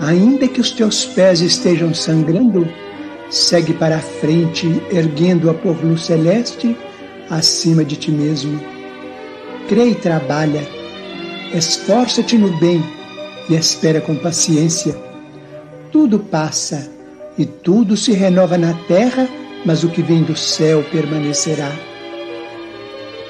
[0.00, 2.68] Ainda que os teus pés estejam sangrando,
[3.30, 6.76] segue para a frente, erguendo a por luz celeste
[7.28, 8.60] acima de ti mesmo.
[9.68, 10.66] Crê e trabalha,
[11.52, 12.82] esforça-te no bem
[13.48, 14.96] e espera com paciência.
[15.90, 16.90] Tudo passa
[17.36, 19.28] e tudo se renova na terra,
[19.64, 21.72] mas o que vem do céu permanecerá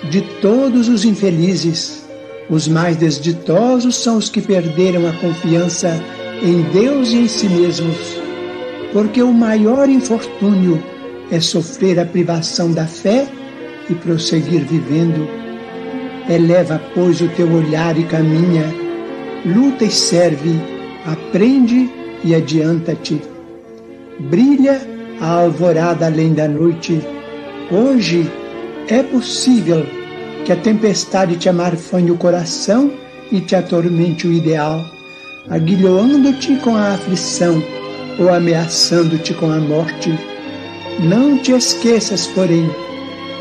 [0.05, 2.07] de todos os infelizes,
[2.49, 6.03] os mais desditosos são os que perderam a confiança
[6.43, 7.97] em Deus e em si mesmos,
[8.93, 10.83] porque o maior infortúnio
[11.31, 13.27] é sofrer a privação da fé
[13.91, 15.29] e prosseguir vivendo.
[16.29, 18.65] Eleva, pois, o teu olhar e caminha,
[19.45, 20.53] luta e serve,
[21.07, 21.91] aprende
[22.25, 23.21] e adianta-te.
[24.21, 24.81] Brilha
[25.21, 27.01] a alvorada além da noite.
[27.71, 28.31] Hoje
[28.89, 29.85] é possível
[30.45, 32.91] que a tempestade te amarfanhe o coração
[33.31, 34.81] e te atormente o ideal,
[35.51, 37.63] aguilhoando-te com a aflição
[38.19, 40.11] ou ameaçando-te com a morte.
[41.01, 42.69] Não te esqueças, porém,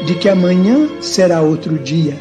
[0.06, 2.16] de que amanhã será outro dia.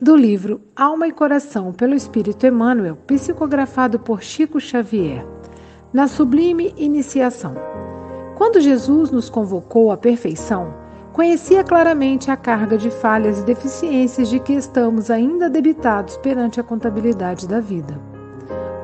[0.00, 5.24] Do livro Alma e Coração pelo Espírito Emmanuel, psicografado por Chico Xavier,
[5.92, 7.54] na sublime iniciação.
[8.36, 10.81] Quando Jesus nos convocou à perfeição,
[11.12, 16.64] conhecia claramente a carga de falhas e deficiências de que estamos ainda debitados perante a
[16.64, 18.00] contabilidade da vida.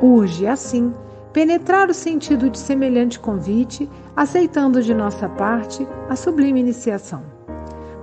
[0.00, 0.92] Urge, assim,
[1.32, 7.22] penetrar o sentido de semelhante convite, aceitando de nossa parte a sublime iniciação.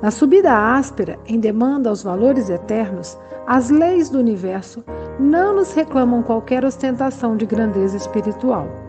[0.02, 4.84] Na subida áspera, em demanda aos valores eternos, as leis do universo
[5.20, 8.85] não nos reclamam qualquer ostentação de grandeza espiritual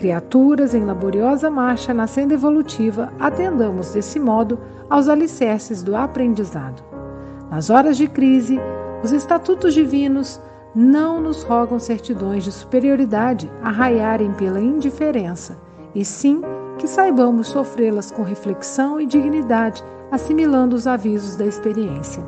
[0.00, 6.82] criaturas em laboriosa marcha na senda evolutiva, atendamos desse modo aos alicerces do aprendizado.
[7.50, 8.58] Nas horas de crise,
[9.04, 10.40] os estatutos divinos
[10.74, 15.58] não nos rogam certidões de superioridade a raiarem pela indiferença,
[15.94, 16.40] e sim
[16.78, 22.22] que saibamos sofrê-las com reflexão e dignidade, assimilando os avisos da experiência.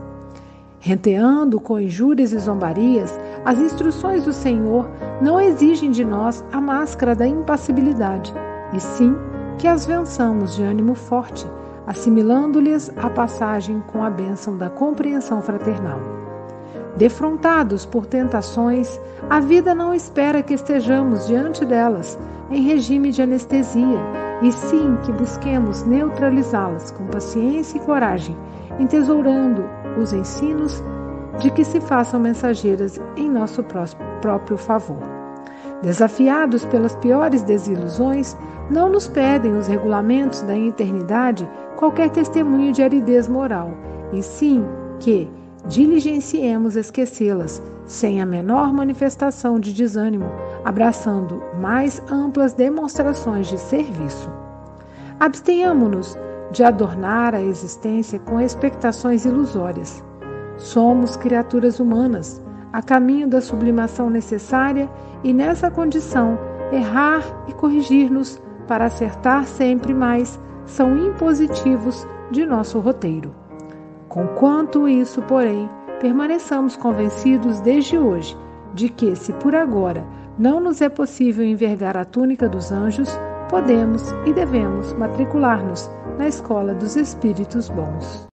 [0.79, 4.89] Renteando com injúrias e zombarias, as instruções do Senhor
[5.21, 8.33] não exigem de nós a máscara da impassibilidade,
[8.73, 9.17] e sim
[9.59, 11.47] que as vençamos de ânimo forte,
[11.87, 15.99] assimilando-lhes a passagem com a bênção da compreensão fraternal.
[16.97, 22.19] Defrontados por tentações, a vida não espera que estejamos diante delas
[22.51, 23.99] em regime de anestesia,
[24.43, 28.37] e sim que busquemos neutralizá-las com paciência e coragem,
[28.79, 29.65] entesourando
[29.99, 30.83] os ensinos
[31.43, 33.65] de que se façam mensageiras em nosso
[34.21, 35.03] próprio favor.
[35.83, 38.37] Desafiados pelas piores desilusões,
[38.71, 43.73] não nos pedem os regulamentos da eternidade qualquer testemunho de aridez moral,
[44.13, 44.65] e sim
[45.01, 45.29] que
[45.67, 50.27] diligenciemos esquecê-las, sem a menor manifestação de desânimo,
[50.65, 54.31] abraçando mais amplas demonstrações de serviço.
[55.19, 56.17] Abstenhamo-nos
[56.53, 60.05] de adornar a existência com expectações ilusórias.
[60.63, 62.41] Somos criaturas humanas,
[62.73, 64.89] a caminho da sublimação necessária,
[65.25, 66.39] e nessa condição,
[66.71, 73.35] errar e corrigir-nos para acertar sempre mais são impositivos de nosso roteiro.
[74.09, 75.69] Conquanto isso, porém,
[76.01, 78.39] permaneçamos convencidos desde hoje
[78.73, 80.07] de que, se por agora
[80.39, 83.11] não nos é possível envergar a túnica dos anjos,
[83.51, 88.32] podemos e devemos matricular-nos na escola dos espíritos bons.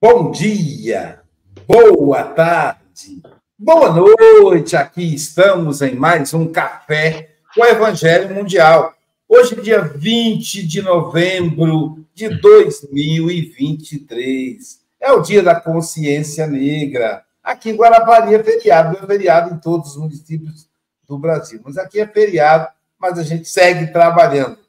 [0.00, 1.22] Bom dia,
[1.66, 3.20] boa tarde,
[3.58, 4.76] boa noite.
[4.76, 8.94] Aqui estamos em mais um café com o Evangelho Mundial.
[9.28, 14.80] Hoje, dia 20 de novembro de 2023.
[15.00, 17.24] É o dia da consciência negra.
[17.42, 20.68] Aqui em Guarapari é feriado, é feriado em todos os municípios
[21.08, 21.60] do Brasil.
[21.64, 22.68] Mas aqui é feriado,
[23.00, 24.60] mas a gente segue trabalhando.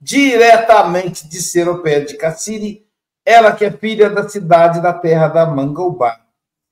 [0.00, 2.86] Diretamente de Seropé de Cassiri,
[3.28, 6.18] ela que é filha da cidade da terra da Mangaubá.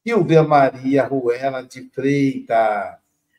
[0.03, 2.94] Silvia Maria Ruela de Freitas.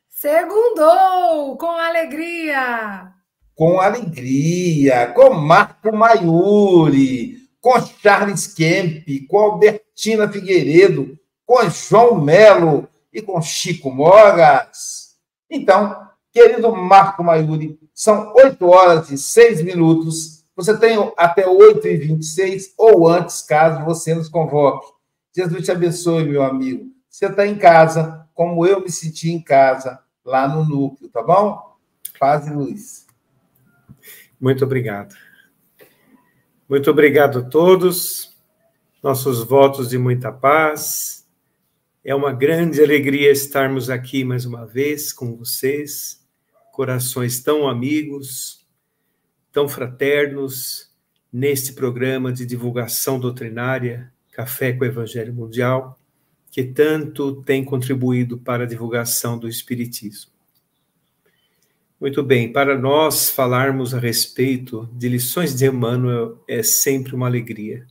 [0.08, 3.12] Segundou, com alegria.
[3.56, 13.20] Com alegria, com Marco Maiuri, com Charles Kemp, com Albertina Figueiredo, com João Melo e
[13.20, 15.16] com Chico Mogas.
[15.50, 20.37] Então, querido Marco Maiuri, são 8 horas e 6 minutos.
[20.58, 24.92] Você tem até 8 e 26 ou antes, caso você nos convoque.
[25.36, 26.92] Jesus te abençoe, meu amigo.
[27.08, 31.78] Você está em casa, como eu me senti em casa, lá no núcleo, tá bom?
[32.20, 33.06] Paz e luz.
[34.42, 35.16] Muito obrigado.
[36.68, 38.36] Muito obrigado a todos.
[39.04, 41.24] Nossos votos de muita paz
[42.04, 46.26] é uma grande alegria estarmos aqui mais uma vez com vocês,
[46.72, 48.57] corações tão amigos,
[49.58, 50.92] tão fraternos,
[51.34, 56.00] neste programa de divulgação doutrinária Café com o Evangelho Mundial,
[56.52, 60.32] que tanto tem contribuído para a divulgação do Espiritismo.
[62.00, 67.88] Muito bem, para nós falarmos a respeito de lições de Emmanuel é sempre uma alegria.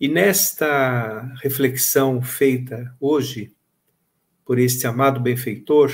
[0.00, 3.54] E nesta reflexão feita hoje
[4.44, 5.92] por este amado benfeitor,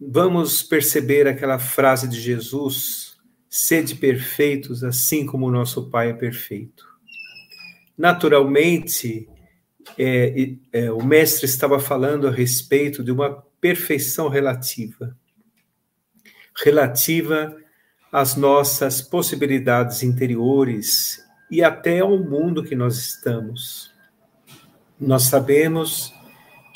[0.00, 3.16] vamos perceber aquela frase de Jesus:
[3.48, 6.84] sede perfeitos, assim como o nosso Pai é perfeito.
[7.96, 9.28] Naturalmente,
[9.98, 15.16] é, é, o mestre estava falando a respeito de uma perfeição relativa
[16.64, 17.54] relativa
[18.10, 23.92] às nossas possibilidades interiores e até ao mundo que nós estamos.
[24.98, 26.14] Nós sabemos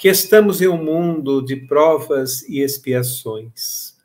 [0.00, 3.98] que estamos em um mundo de provas e expiações.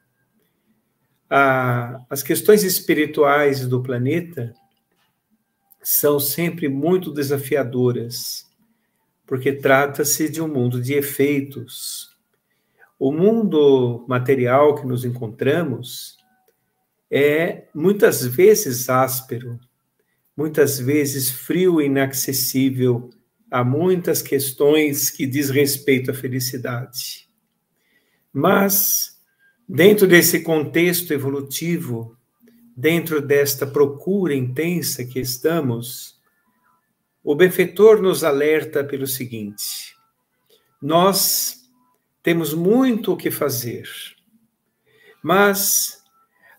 [1.29, 4.53] Ah, as questões espirituais do planeta
[5.81, 8.45] são sempre muito desafiadoras,
[9.25, 12.13] porque trata-se de um mundo de efeitos.
[12.99, 16.17] O mundo material que nos encontramos
[17.09, 19.57] é muitas vezes áspero,
[20.35, 23.09] muitas vezes frio e inaccessível
[23.49, 27.29] a muitas questões que diz respeito à felicidade.
[28.33, 29.19] Mas,
[29.67, 32.17] dentro desse contexto evolutivo,
[32.75, 36.19] dentro desta procura intensa que estamos,
[37.23, 39.95] o benfeitor nos alerta pelo seguinte:
[40.81, 41.63] nós
[42.21, 43.87] temos muito o que fazer,
[45.23, 46.03] mas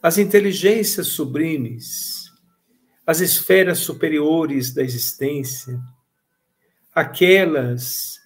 [0.03, 2.31] as inteligências sublimes,
[3.07, 5.79] as esferas superiores da existência,
[6.97, 8.19] aquelas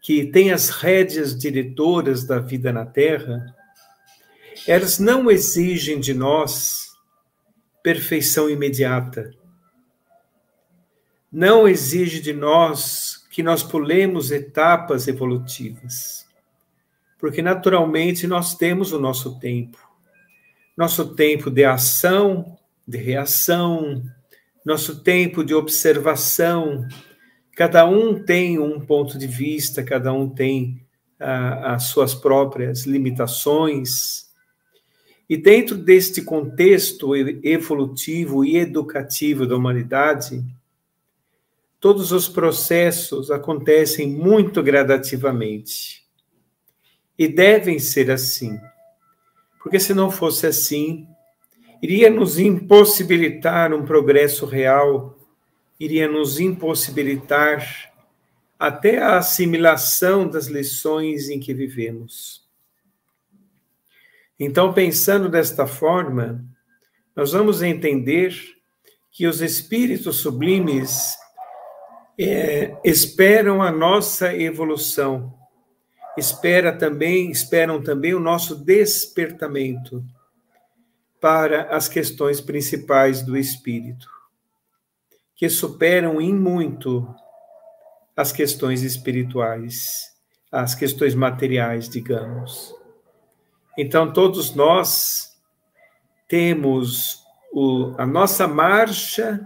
[0.00, 3.54] que têm as rédeas diretoras da vida na Terra,
[4.66, 6.88] elas não exigem de nós
[7.82, 9.30] perfeição imediata.
[11.30, 16.26] Não exige de nós que nós pulemos etapas evolutivas.
[17.18, 19.78] Porque naturalmente nós temos o nosso tempo.
[20.74, 24.02] Nosso tempo de ação de reação,
[24.64, 26.88] nosso tempo de observação.
[27.58, 30.80] Cada um tem um ponto de vista, cada um tem
[31.18, 34.28] ah, as suas próprias limitações.
[35.28, 40.40] E dentro deste contexto evolutivo e educativo da humanidade,
[41.80, 46.04] todos os processos acontecem muito gradativamente.
[47.18, 48.56] E devem ser assim.
[49.60, 51.08] Porque se não fosse assim,
[51.82, 55.17] iria nos impossibilitar um progresso real,
[55.78, 57.92] iria nos impossibilitar
[58.58, 62.46] até a assimilação das lições em que vivemos.
[64.38, 66.44] Então, pensando desta forma,
[67.14, 68.34] nós vamos entender
[69.10, 71.16] que os espíritos sublimes
[72.18, 75.34] é, esperam a nossa evolução,
[76.16, 80.04] espera também, esperam também o nosso despertamento
[81.20, 84.08] para as questões principais do espírito,
[85.38, 87.08] que superam em muito
[88.16, 90.12] as questões espirituais,
[90.50, 92.74] as questões materiais, digamos.
[93.78, 95.38] Então, todos nós
[96.26, 99.40] temos o, a nossa marcha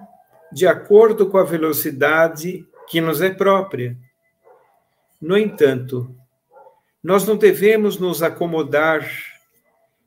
[0.50, 3.94] de acordo com a velocidade que nos é própria.
[5.20, 6.16] No entanto,
[7.02, 9.06] nós não devemos nos acomodar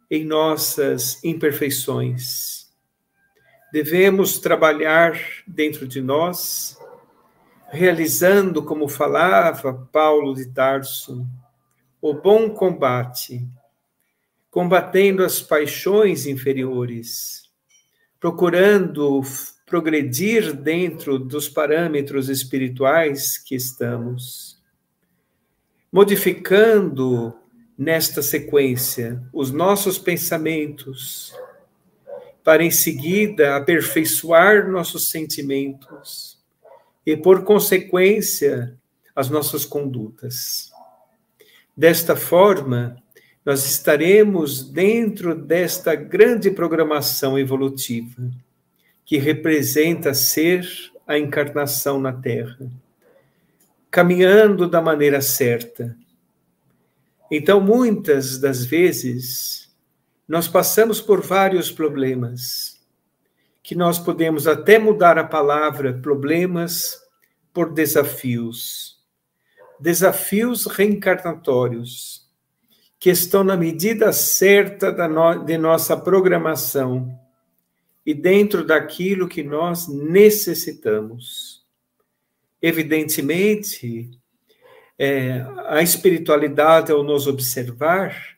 [0.09, 2.64] em nossas imperfeições.
[3.75, 6.79] Devemos trabalhar dentro de nós,
[7.67, 11.27] realizando, como falava Paulo de Tarso,
[12.01, 13.45] o bom combate,
[14.49, 17.51] combatendo as paixões inferiores,
[18.17, 19.21] procurando
[19.65, 24.57] progredir dentro dos parâmetros espirituais que estamos,
[25.91, 27.37] modificando
[27.77, 31.35] nesta sequência os nossos pensamentos,
[32.45, 36.39] para em seguida aperfeiçoar nossos sentimentos
[37.03, 38.77] e, por consequência,
[39.15, 40.71] as nossas condutas.
[41.75, 42.97] Desta forma,
[43.43, 48.29] nós estaremos dentro desta grande programação evolutiva
[49.03, 50.67] que representa ser
[51.07, 52.59] a encarnação na Terra,
[53.89, 55.97] caminhando da maneira certa.
[57.31, 59.64] Então, muitas das vezes,
[60.27, 62.79] nós passamos por vários problemas,
[63.61, 66.99] que nós podemos até mudar a palavra problemas
[67.53, 68.99] por desafios.
[69.79, 72.27] Desafios reencarnatórios,
[72.99, 74.91] que estão na medida certa
[75.45, 77.19] de nossa programação
[78.05, 81.65] e dentro daquilo que nós necessitamos.
[82.61, 84.09] Evidentemente,
[84.97, 88.34] é, a espiritualidade, ao nos observar,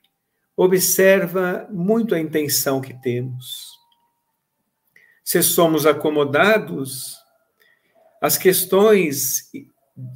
[0.58, 3.78] observa muito a intenção que temos.
[5.24, 7.16] Se somos acomodados,
[8.20, 9.52] as questões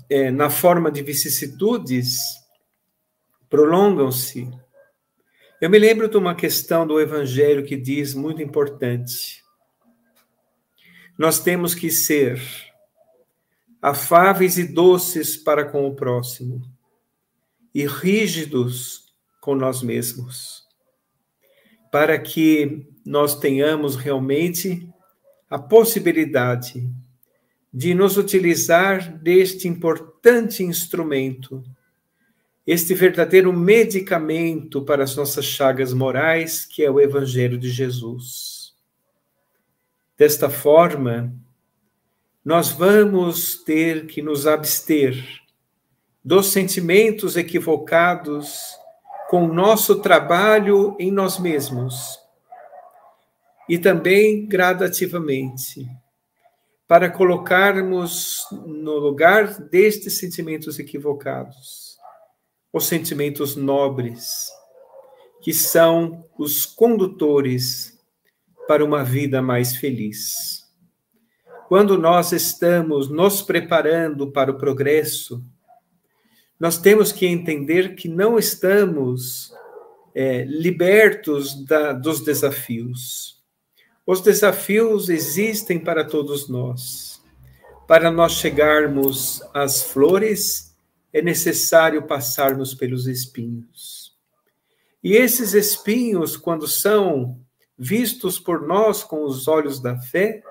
[0.10, 2.20] é, na forma de vicissitudes
[3.48, 4.50] prolongam-se.
[5.62, 9.44] Eu me lembro de uma questão do Evangelho que diz muito importante.
[11.16, 12.42] Nós temos que ser
[13.80, 16.62] afáveis e doces para com o próximo
[17.76, 19.01] e rígidos
[19.42, 20.64] com nós mesmos,
[21.92, 24.88] para que nós tenhamos realmente
[25.50, 26.88] a possibilidade
[27.74, 31.64] de nos utilizar deste importante instrumento,
[32.68, 38.76] este verdadeiro medicamento para as nossas chagas morais, que é o Evangelho de Jesus.
[40.16, 41.34] Desta forma,
[42.46, 45.42] nós vamos ter que nos abster
[46.24, 48.80] dos sentimentos equivocados
[49.32, 52.20] com o nosso trabalho em nós mesmos
[53.70, 55.88] e também gradativamente
[56.86, 61.98] para colocarmos no lugar destes sentimentos equivocados
[62.74, 64.50] os sentimentos nobres,
[65.42, 67.98] que são os condutores
[68.68, 70.70] para uma vida mais feliz.
[71.70, 75.42] Quando nós estamos nos preparando para o progresso,
[76.62, 79.52] nós temos que entender que não estamos
[80.14, 83.42] é, libertos da, dos desafios.
[84.06, 87.20] Os desafios existem para todos nós.
[87.88, 90.76] Para nós chegarmos às flores,
[91.12, 94.16] é necessário passarmos pelos espinhos.
[95.04, 97.40] E esses espinhos, quando são
[97.76, 100.44] vistos por nós com os olhos da fé,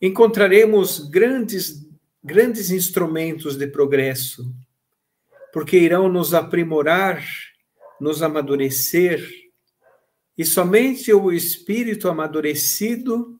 [0.00, 1.88] encontraremos grandes,
[2.24, 4.52] grandes instrumentos de progresso,
[5.52, 7.22] porque irão nos aprimorar,
[8.00, 9.28] nos amadurecer,
[10.36, 13.38] e somente o espírito amadurecido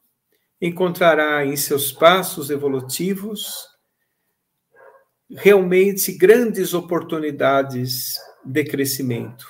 [0.61, 3.67] encontrará em seus passos evolutivos
[5.31, 8.15] realmente grandes oportunidades
[8.45, 9.47] de crescimento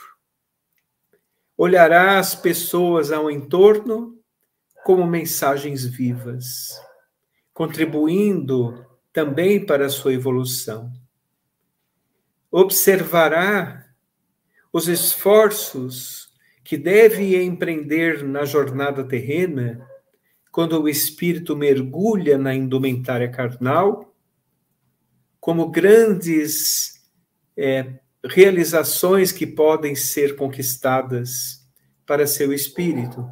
[1.57, 4.19] olhará as pessoas ao entorno
[4.85, 6.71] como mensagens vivas,
[7.55, 10.91] contribuindo também para a sua evolução.
[12.55, 13.87] Observará
[14.71, 16.31] os esforços
[16.63, 19.89] que deve empreender na jornada terrena
[20.51, 24.15] quando o espírito mergulha na indumentária carnal,
[25.41, 27.03] como grandes
[27.57, 31.67] é, realizações que podem ser conquistadas
[32.07, 33.27] para seu espírito.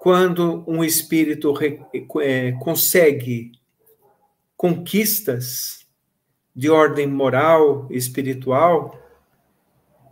[0.00, 1.52] Quando um espírito
[2.22, 3.50] é, consegue
[4.56, 5.83] conquistas
[6.54, 9.00] de ordem moral e espiritual,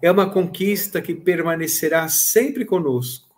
[0.03, 3.31] é uma conquista que permanecerá sempre conosco.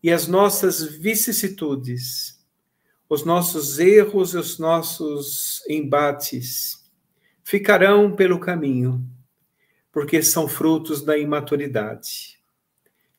[0.00, 2.40] E as nossas vicissitudes,
[3.08, 6.88] os nossos erros e os nossos embates,
[7.42, 9.04] ficarão pelo caminho,
[9.90, 12.40] porque são frutos da imaturidade.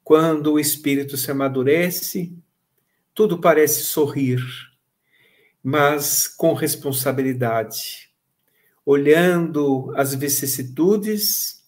[0.04, 2.34] Quando o espírito se amadurece,
[3.14, 4.42] tudo parece sorrir,
[5.62, 8.13] mas com responsabilidade,
[8.86, 11.64] olhando as vicissitudes,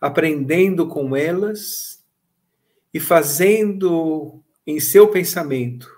[0.00, 2.04] aprendendo com elas
[2.92, 5.88] e fazendo em seu pensamento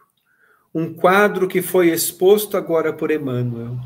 [0.74, 3.78] um quadro que foi exposto agora por Emmanuel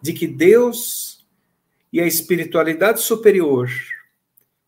[0.00, 1.26] de que Deus
[1.92, 3.70] e a espiritualidade superior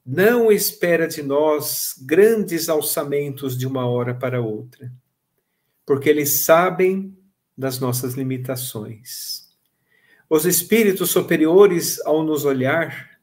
[0.05, 4.93] não espera de nós grandes alçamentos de uma hora para outra,
[5.87, 7.17] porque eles sabem
[7.57, 9.42] das nossas limitações.
[10.33, 13.19] Os espíritos superiores, ao nos olhar,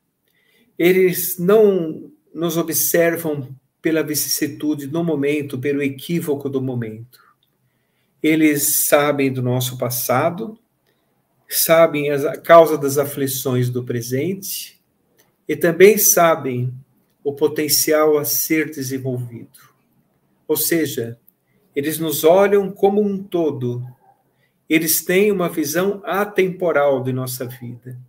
[0.78, 3.50] eles não nos observam
[3.82, 7.20] pela vicissitude do momento, pelo equívoco do momento.
[8.22, 10.60] Eles sabem do nosso passado,
[11.48, 14.80] sabem a causa das aflições do presente
[15.48, 16.72] e também sabem
[17.24, 19.60] o potencial a ser desenvolvido.
[20.48, 21.18] Ou seja,
[21.76, 23.84] eles nos olham como um todo.
[24.70, 28.00] Eles têm uma visão atemporal de nossa vida.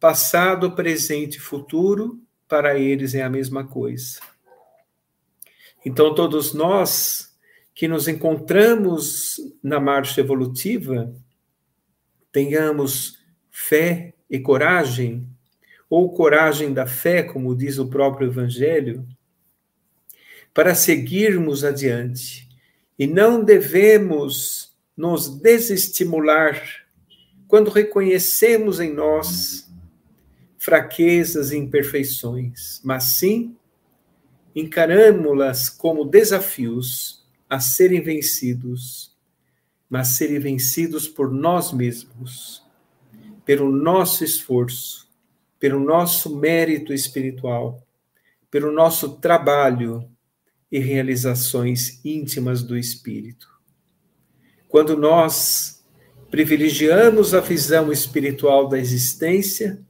[0.00, 4.20] Passado, presente e futuro, para eles é a mesma coisa.
[5.84, 7.28] Então, todos nós
[7.74, 11.14] que nos encontramos na marcha evolutiva,
[12.32, 13.18] tenhamos
[13.50, 15.28] fé e coragem,
[15.88, 19.06] ou coragem da fé, como diz o próprio Evangelho,
[20.52, 22.48] para seguirmos adiante.
[22.98, 24.67] E não devemos
[24.98, 26.60] nos desestimular
[27.46, 29.72] quando reconhecemos em nós
[30.58, 33.56] fraquezas e imperfeições, mas sim
[34.56, 39.16] encaramos-las como desafios a serem vencidos,
[39.88, 42.66] mas serem vencidos por nós mesmos,
[43.44, 45.08] pelo nosso esforço,
[45.60, 47.86] pelo nosso mérito espiritual,
[48.50, 50.10] pelo nosso trabalho
[50.72, 53.57] e realizações íntimas do espírito.
[54.68, 55.84] Quando nós
[56.30, 59.80] privilegiamos a visão espiritual da existência,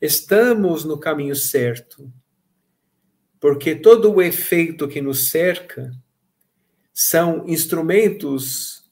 [0.00, 2.10] estamos no caminho certo
[3.40, 5.92] porque todo o efeito que nos cerca
[6.92, 8.84] são instrumentos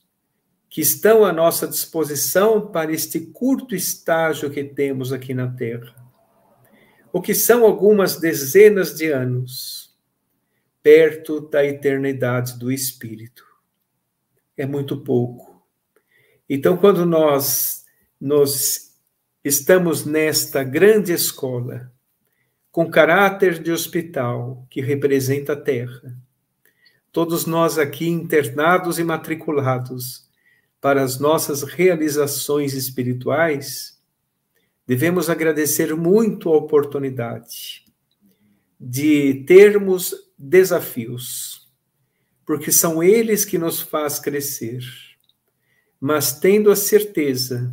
[0.68, 5.94] que estão à nossa disposição para este curto estágio que temos aqui na Terra.
[7.12, 9.96] O que são algumas dezenas de anos
[10.82, 13.44] perto da eternidade do Espírito.
[14.56, 15.66] É muito pouco.
[16.48, 17.84] Então, quando nós
[18.20, 18.94] nos
[19.44, 21.92] estamos nesta grande escola,
[22.76, 26.14] com caráter de hospital que representa a terra.
[27.10, 30.28] Todos nós aqui internados e matriculados
[30.78, 33.98] para as nossas realizações espirituais,
[34.86, 37.82] devemos agradecer muito a oportunidade
[38.78, 41.55] de termos desafios,
[42.46, 44.80] porque são eles que nos faz crescer.
[46.00, 47.72] Mas tendo a certeza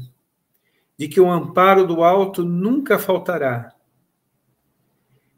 [0.97, 3.73] de que o amparo do alto nunca faltará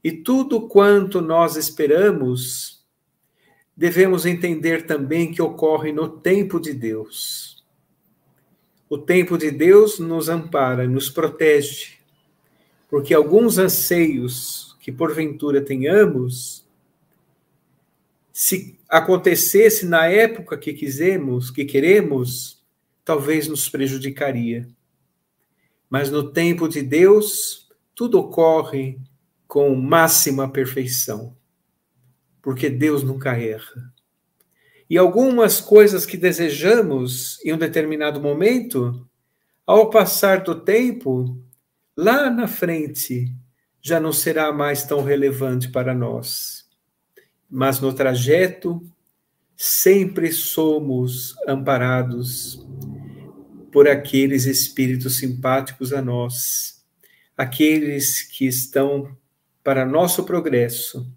[0.04, 2.86] e tudo quanto nós esperamos,
[3.76, 7.66] devemos entender também que ocorre no tempo de Deus.
[8.88, 11.96] O tempo de Deus nos ampara, nos protege,
[12.88, 16.64] porque alguns anseios que porventura tenhamos,
[18.32, 22.64] se acontecesse na época que quisemos, que queremos,
[23.04, 24.68] talvez nos prejudicaria.
[25.90, 29.00] Mas no tempo de Deus, tudo ocorre
[29.48, 31.36] com máxima perfeição,
[32.42, 33.94] porque Deus nunca erra.
[34.90, 39.08] E algumas coisas que desejamos em um determinado momento,
[39.66, 41.42] ao passar do tempo,
[41.98, 43.34] lá na frente,
[43.82, 46.65] já não será mais tão relevante para nós.
[47.50, 48.82] Mas no trajeto,
[49.56, 52.66] sempre somos amparados
[53.72, 56.84] por aqueles espíritos simpáticos a nós,
[57.38, 59.16] aqueles que estão
[59.64, 61.12] para nosso progresso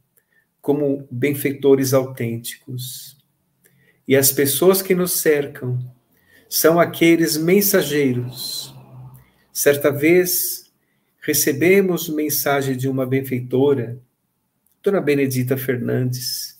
[0.60, 3.16] como benfeitores autênticos.
[4.06, 5.78] E as pessoas que nos cercam
[6.48, 8.74] são aqueles mensageiros.
[9.52, 10.72] Certa vez
[11.20, 14.00] recebemos mensagem de uma benfeitora,
[14.88, 16.58] Dona Benedita Fernandes,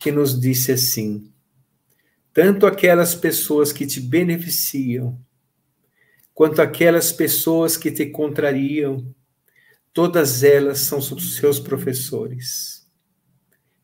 [0.00, 1.32] que nos disse assim:
[2.32, 5.16] tanto aquelas pessoas que te beneficiam,
[6.34, 9.14] quanto aquelas pessoas que te contrariam,
[9.92, 12.84] todas elas são seus professores.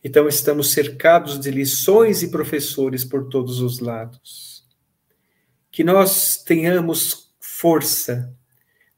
[0.03, 4.67] Então, estamos cercados de lições e professores por todos os lados.
[5.71, 8.35] Que nós tenhamos força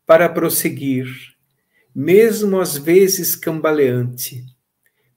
[0.06, 1.06] para prosseguir,
[1.94, 4.55] mesmo às vezes cambaleante,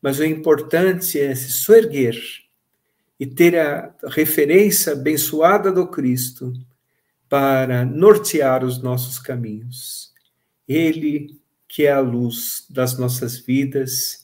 [0.01, 2.15] mas o importante é se soerguer
[3.19, 6.53] e ter a referência abençoada do Cristo
[7.27, 10.13] para nortear os nossos caminhos.
[10.67, 14.23] Ele que é a luz das nossas vidas,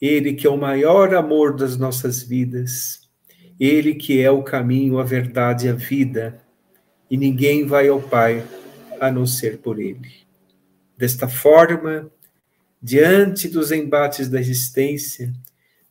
[0.00, 3.10] Ele que é o maior amor das nossas vidas,
[3.58, 6.40] Ele que é o caminho, a verdade e a vida,
[7.10, 8.44] e ninguém vai ao Pai
[9.00, 10.24] a não ser por Ele.
[10.96, 12.10] Desta forma,
[12.84, 15.32] diante dos embates da existência,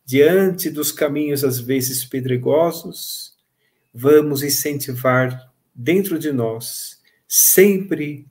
[0.04, 3.36] diante dos caminhos às vezes pedregosos,
[3.92, 8.28] vamos incentivar dentro de nós sempre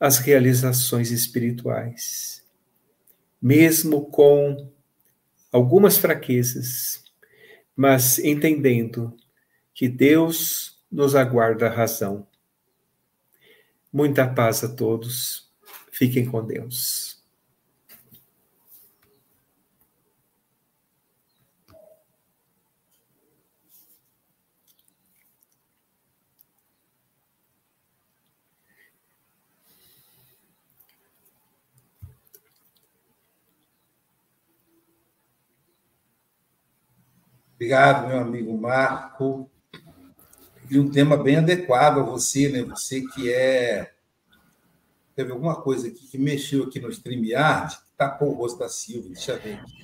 [0.00, 2.44] as realizações espirituais,
[3.40, 4.68] mesmo com
[5.52, 7.04] algumas fraquezas,
[7.76, 9.16] mas entendendo
[9.72, 12.26] que Deus nos aguarda a razão.
[13.92, 15.48] Muita paz a todos.
[15.92, 17.11] Fiquem com Deus.
[37.62, 39.48] Obrigado, meu amigo Marco.
[40.68, 42.64] E um tema bem adequado a você, né?
[42.64, 43.92] Você que é.
[45.14, 49.34] Teve alguma coisa aqui que mexeu aqui no StreamYard, tapou o rosto da Silvia, deixa
[49.34, 49.82] eu ver aqui.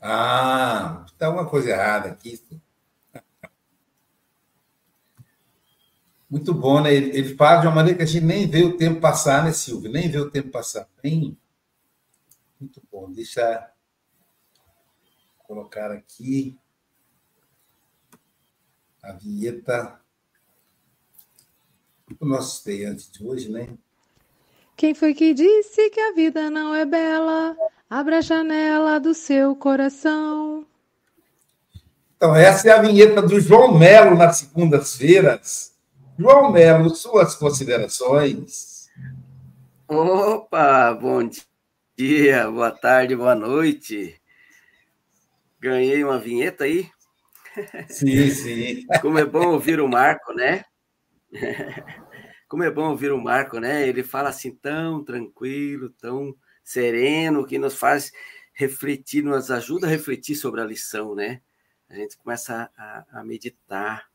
[0.00, 2.40] Ah, está uma coisa errada aqui.
[6.30, 6.94] Muito bom, né?
[6.94, 9.50] Ele, ele fala de uma maneira que a gente nem vê o tempo passar, né,
[9.50, 9.90] Silvio?
[9.90, 10.88] Nem vê o tempo passar.
[11.02, 11.36] Bem,
[12.60, 13.10] muito bom.
[13.10, 13.60] Deixa eu
[15.44, 16.58] colocar aqui
[19.02, 20.00] a vinheta
[22.18, 23.68] do nosso estreante de hoje, né?
[24.76, 27.56] Quem foi que disse que a vida não é bela?
[27.88, 30.66] Abra a janela do seu coração.
[32.16, 35.74] Então, essa é a vinheta do João Melo nas segundas-feiras.
[36.18, 38.88] João Melo, suas considerações.
[39.88, 41.42] Opa, bom dia
[41.96, 44.20] dia, boa tarde, boa noite.
[45.58, 46.90] Ganhei uma vinheta aí?
[47.88, 48.86] Sim, sim.
[49.00, 50.62] Como é bom ouvir o Marco, né?
[52.46, 53.88] Como é bom ouvir o Marco, né?
[53.88, 58.12] Ele fala assim tão tranquilo, tão sereno, que nos faz
[58.52, 61.40] refletir, nos ajuda a refletir sobre a lição, né?
[61.88, 64.06] A gente começa a, a meditar.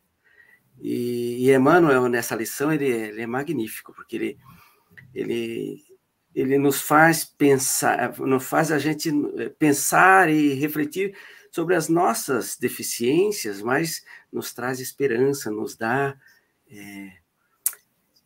[0.79, 4.37] E, e Emmanuel, nessa lição, ele, ele é magnífico, porque ele,
[5.15, 5.90] ele
[6.33, 11.15] ele nos faz pensar, nos faz a gente eh, pensar e refletir
[11.51, 16.15] sobre as nossas deficiências, mas nos traz esperança, nos dá
[16.71, 17.11] é,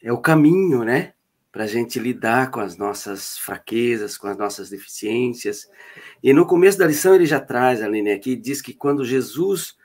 [0.04, 1.14] é o caminho, né,
[1.52, 5.68] para a gente lidar com as nossas fraquezas, com as nossas deficiências.
[6.22, 9.76] E no começo da lição ele já traz, Aline, aqui diz que quando Jesus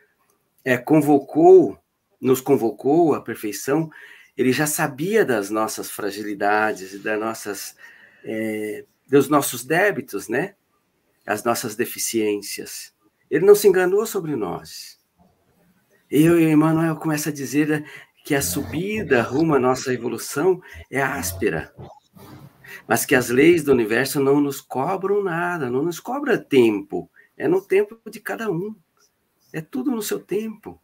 [0.63, 1.79] é, convocou,
[2.21, 3.89] nos convocou à perfeição,
[4.37, 7.77] ele já sabia das nossas fragilidades, das nossas
[8.25, 10.55] é, dos nossos débitos, né?
[11.27, 12.95] As nossas deficiências.
[13.31, 14.99] Ele não se enganou sobre nós.
[16.11, 17.85] Eu e Emmanuel começa a dizer
[18.25, 21.73] que a subida rumo à nossa evolução é áspera,
[22.87, 27.47] mas que as leis do universo não nos cobram nada, não nos cobra tempo, é
[27.49, 28.75] no tempo de cada um,
[29.53, 30.81] é tudo no seu tempo.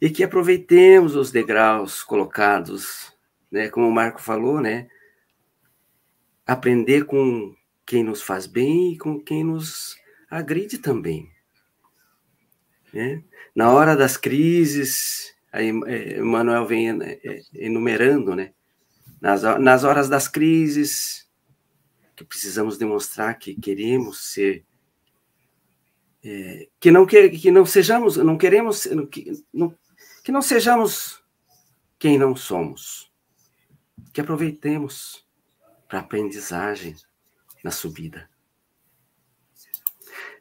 [0.00, 3.16] E que aproveitemos os degraus colocados,
[3.50, 4.88] né, como o Marco falou, né,
[6.48, 9.98] aprender com quem nos faz bem e com quem nos
[10.30, 11.30] agride também.
[12.90, 13.22] Né?
[13.54, 18.54] Na hora das crises, aí é, Manuel vem é, é, enumerando, né?
[19.20, 21.28] Nas, nas horas das crises,
[22.16, 24.64] que precisamos demonstrar que queremos ser,
[26.24, 29.74] é, que não que, que não sejamos, não queremos, que não,
[30.24, 31.22] que não sejamos
[31.98, 33.12] quem não somos,
[34.12, 35.27] que aproveitemos
[35.88, 36.94] para aprendizagem
[37.64, 38.28] na subida.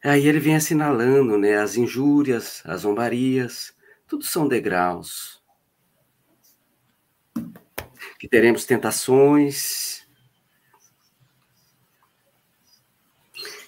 [0.03, 3.75] Aí ele vem assinalando, né, as injúrias, as zombarias,
[4.07, 5.41] tudo são degraus.
[8.19, 10.05] Que teremos tentações,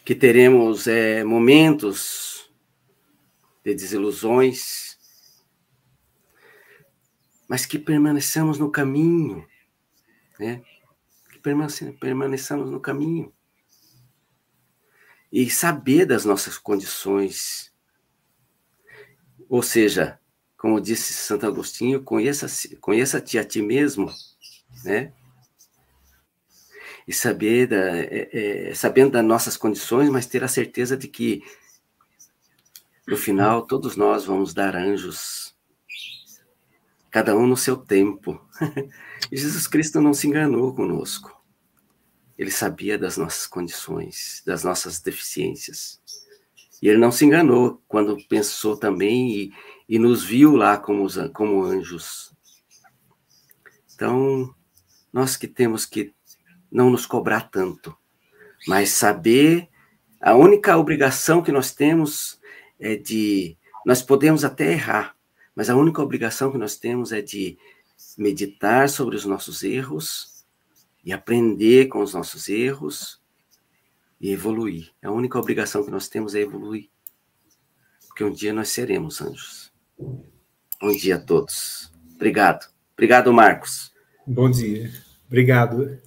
[0.04, 2.52] que teremos é, momentos
[3.63, 4.98] de desilusões,
[7.48, 9.48] mas que permaneçamos no caminho,
[10.39, 10.63] né?
[11.39, 13.34] Que permaneçamos no caminho.
[15.32, 17.73] E saber das nossas condições.
[19.47, 20.19] Ou seja,
[20.58, 24.12] como disse Santo Agostinho, conheça-te conheça a ti mesmo,
[24.84, 25.13] né?
[27.08, 28.30] E saber da, é,
[28.69, 31.43] é, sabendo das nossas condições, mas ter a certeza de que
[33.08, 35.49] no final todos nós vamos dar anjos,
[37.10, 38.39] cada um no seu tempo.
[39.32, 41.39] E Jesus Cristo não se enganou conosco.
[42.38, 46.02] Ele sabia das nossas condições, das nossas deficiências.
[46.82, 49.54] E ele não se enganou quando pensou também e,
[49.88, 52.34] e nos viu lá como, como anjos.
[53.93, 54.56] Então,
[55.12, 56.13] nós que temos que
[56.72, 57.95] não nos cobrar tanto,
[58.67, 59.67] mas saber
[60.22, 62.39] a única obrigação que nós temos
[62.80, 65.15] é de nós podemos até errar,
[65.60, 67.58] mas a única obrigação que nós temos é de
[68.17, 70.45] meditar sobre os nossos erros
[71.04, 73.22] e aprender com os nossos erros
[74.22, 74.89] e evoluir.
[75.04, 76.88] A única obrigação que nós temos é evoluir.
[78.08, 79.69] Porque um dia nós seremos anjos.
[80.80, 81.91] Bom dia a todos.
[82.15, 82.72] Obrigado.
[82.93, 83.91] Obrigado, Marcos.
[84.26, 84.89] Bom dia.
[85.28, 86.00] Obrigado.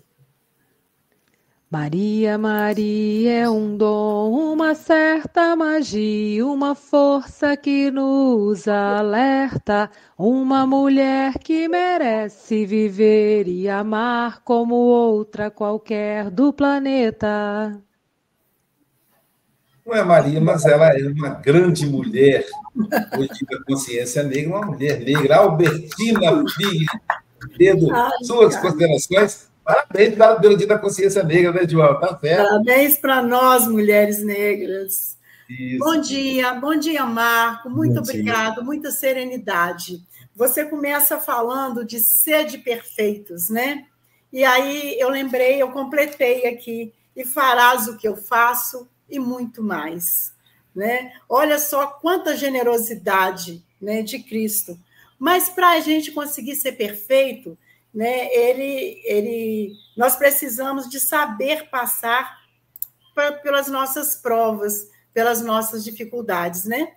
[1.72, 11.38] Maria, Maria é um dom, uma certa magia, uma força que nos alerta, uma mulher
[11.38, 17.80] que merece viver e amar como outra qualquer do planeta.
[19.86, 22.44] Não é Maria, mas ela é uma grande mulher,
[23.18, 26.86] hoje da consciência negra, uma mulher negra, Albertina Filho.
[28.26, 31.98] suas considerações Parabéns pelo Dia da Consciência Negra, né, João?
[32.00, 32.48] Tá certo.
[32.48, 35.16] Parabéns para nós, mulheres negras.
[35.48, 35.78] Isso.
[35.78, 37.68] Bom dia, bom dia, Marco.
[37.70, 38.64] Muito bom obrigado, dia.
[38.64, 40.02] muita serenidade.
[40.34, 43.84] Você começa falando de ser de perfeitos, né?
[44.32, 49.62] E aí eu lembrei, eu completei aqui, e farás o que eu faço e muito
[49.62, 50.32] mais.
[50.74, 51.12] Né?
[51.28, 54.78] Olha só quanta generosidade né, de Cristo.
[55.18, 57.56] Mas para a gente conseguir ser perfeito,
[57.92, 62.40] né, ele, ele, nós precisamos de saber passar
[63.14, 66.94] pra, pelas nossas provas, pelas nossas dificuldades, né?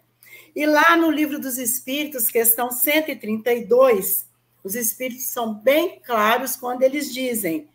[0.56, 4.26] E lá no livro dos Espíritos, questão 132,
[4.64, 7.70] os Espíritos são bem claros quando eles dizem: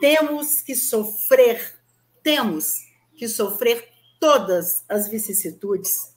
[0.00, 1.78] temos que sofrer,
[2.22, 2.74] temos
[3.16, 6.12] que sofrer todas as vicissitudes,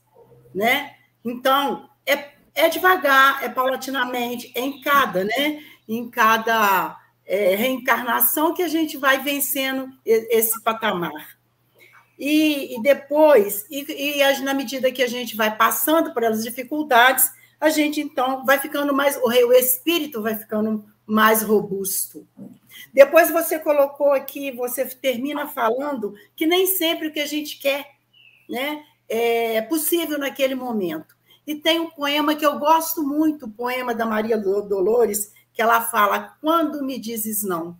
[0.55, 0.95] né?
[1.23, 5.63] Então, é, é devagar, é paulatinamente, é em cada, né?
[5.93, 11.37] Em cada é, reencarnação que a gente vai vencendo esse patamar.
[12.17, 17.29] E, e depois, e, e, na medida que a gente vai passando por as dificuldades,
[17.59, 22.25] a gente então vai ficando mais, o, o espírito vai ficando mais robusto.
[22.93, 27.85] Depois você colocou aqui, você termina falando que nem sempre o que a gente quer
[28.49, 31.17] né, é possível naquele momento.
[31.45, 35.81] E tem um poema que eu gosto muito, o poema da Maria Dolores, que ela
[35.81, 37.77] fala Quando me dizes não.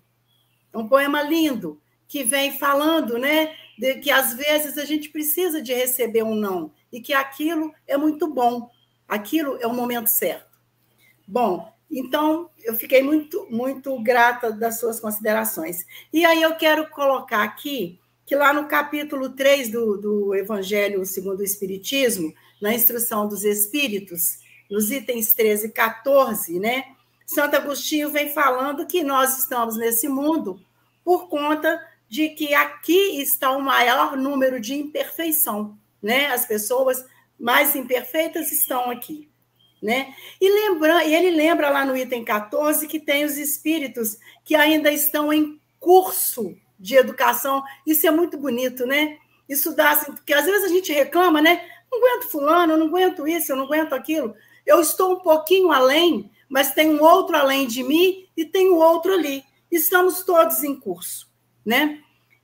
[0.71, 5.61] É um poema lindo que vem falando, né, de que às vezes a gente precisa
[5.61, 8.69] de receber um não e que aquilo é muito bom.
[9.07, 10.59] Aquilo é o momento certo.
[11.27, 15.85] Bom, então eu fiquei muito muito grata das suas considerações.
[16.13, 21.39] E aí eu quero colocar aqui que lá no capítulo 3 do, do Evangelho segundo
[21.39, 24.37] o Espiritismo, na instrução dos Espíritos,
[24.69, 26.85] nos itens 13 e 14, né?
[27.33, 30.59] Santo Agostinho vem falando que nós estamos nesse mundo
[31.01, 36.27] por conta de que aqui está o maior número de imperfeição, né?
[36.27, 37.05] As pessoas
[37.39, 39.29] mais imperfeitas estão aqui,
[39.81, 40.13] né?
[40.41, 44.91] E lembra, e ele lembra lá no item 14 que tem os espíritos que ainda
[44.91, 47.63] estão em curso de educação.
[47.87, 49.17] Isso é muito bonito, né?
[49.47, 51.65] Isso dá assim, porque às vezes a gente reclama, né?
[51.89, 54.35] Não aguento fulano, eu não aguento isso, eu não aguento aquilo.
[54.65, 58.75] Eu estou um pouquinho além, mas tem um outro além de mim e tem um
[58.75, 59.41] outro ali.
[59.71, 61.31] Estamos todos em curso,
[61.65, 62.01] né?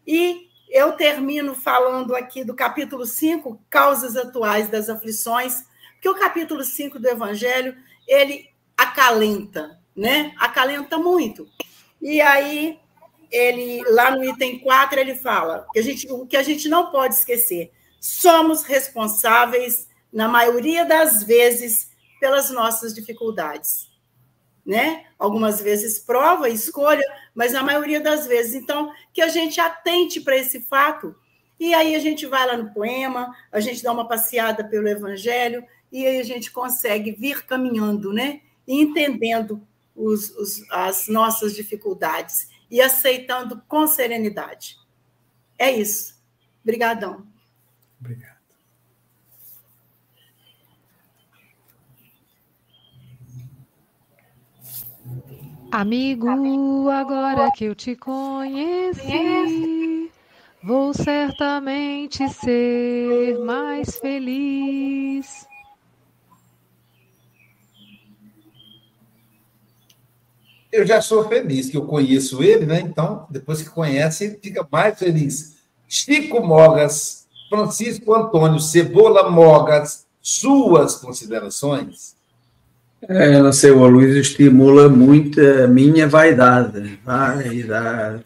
[0.08, 6.64] E eu termino falando aqui do capítulo 5, causas atuais das aflições, porque o capítulo
[6.64, 7.76] 5 do Evangelho,
[8.08, 10.34] ele acalenta, né?
[10.40, 11.46] Acalenta muito.
[12.02, 12.80] E aí,
[13.30, 16.92] ele lá no item 4, ele fala que a gente, o que a gente não
[16.92, 21.92] pode esquecer, somos responsáveis, na maioria das vezes,
[22.22, 23.88] pelas nossas dificuldades
[24.68, 25.06] né?
[25.18, 28.54] Algumas vezes prova, escolha, mas na maioria das vezes.
[28.54, 31.16] Então, que a gente atente para esse fato.
[31.58, 35.64] E aí a gente vai lá no poema, a gente dá uma passeada pelo Evangelho
[35.90, 38.42] e aí a gente consegue vir caminhando, né?
[38.68, 44.78] E entendendo os, os, as nossas dificuldades e aceitando com serenidade.
[45.58, 46.22] É isso.
[46.62, 47.26] Obrigadão.
[48.00, 48.27] Obrigado.
[55.72, 59.02] Amigo, agora que eu te conheci,
[60.64, 65.46] vou certamente ser mais feliz.
[70.72, 72.80] Eu já sou feliz, que eu conheço ele, né?
[72.80, 75.58] Então, depois que conhece, fica mais feliz.
[75.88, 82.17] Chico Mogas, Francisco Antônio Cebola Mogas, Suas considerações?
[83.02, 87.00] É, não sei, o Luís estimula muito a minha vaidade.
[87.06, 88.24] Vaidade.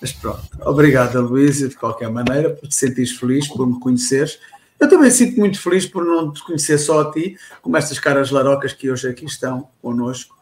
[0.00, 4.38] Mas pronto, obrigado, Luís, de qualquer maneira, por te sentires feliz, por me conheceres.
[4.78, 8.30] Eu também sinto muito feliz por não te conhecer só a ti, como estas caras
[8.30, 10.36] larocas que hoje aqui estão connosco.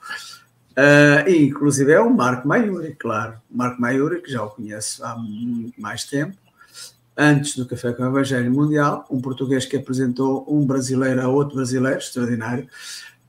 [0.72, 3.34] Uh, e, inclusive, é o Marco Maiuri, claro.
[3.50, 6.36] Marco Maiuri, que já o conheço há muito mais tempo,
[7.16, 11.56] antes do Café com o Evangelho Mundial, um português que apresentou um brasileiro a outro
[11.56, 12.66] brasileiro, extraordinário.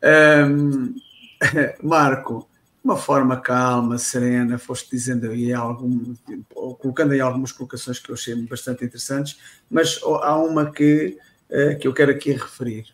[0.03, 0.95] Um,
[1.81, 2.47] Marco,
[2.83, 6.13] uma forma calma, serena, foste dizendo aí algum,
[6.53, 9.39] colocando aí algumas colocações que eu achei bastante interessantes,
[9.69, 11.17] mas há uma que,
[11.49, 12.87] uh, que eu quero aqui referir.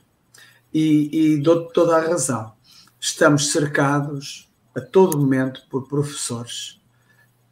[0.72, 2.54] E, e dou toda a razão.
[3.00, 6.80] Estamos cercados a todo momento por professores,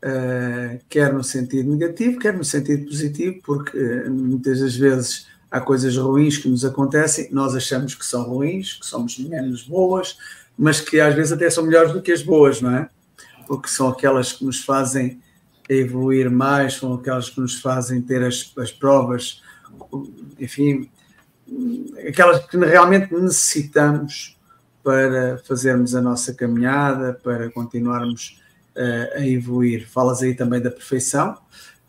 [0.04, 5.62] uh, quer no sentido negativo, quer no sentido positivo, porque uh, muitas das vezes há
[5.62, 10.17] coisas ruins que nos acontecem, nós achamos que são ruins, que somos menos boas,
[10.57, 12.89] mas que às vezes até são melhores do que as boas, não é?
[13.47, 15.21] Porque são aquelas que nos fazem
[15.69, 19.41] evoluir mais, são aquelas que nos fazem ter as, as provas,
[20.39, 20.89] enfim,
[22.07, 24.38] aquelas que realmente necessitamos
[24.83, 28.41] para fazermos a nossa caminhada, para continuarmos
[28.75, 29.88] uh, a evoluir.
[29.88, 31.38] Falas aí também da perfeição,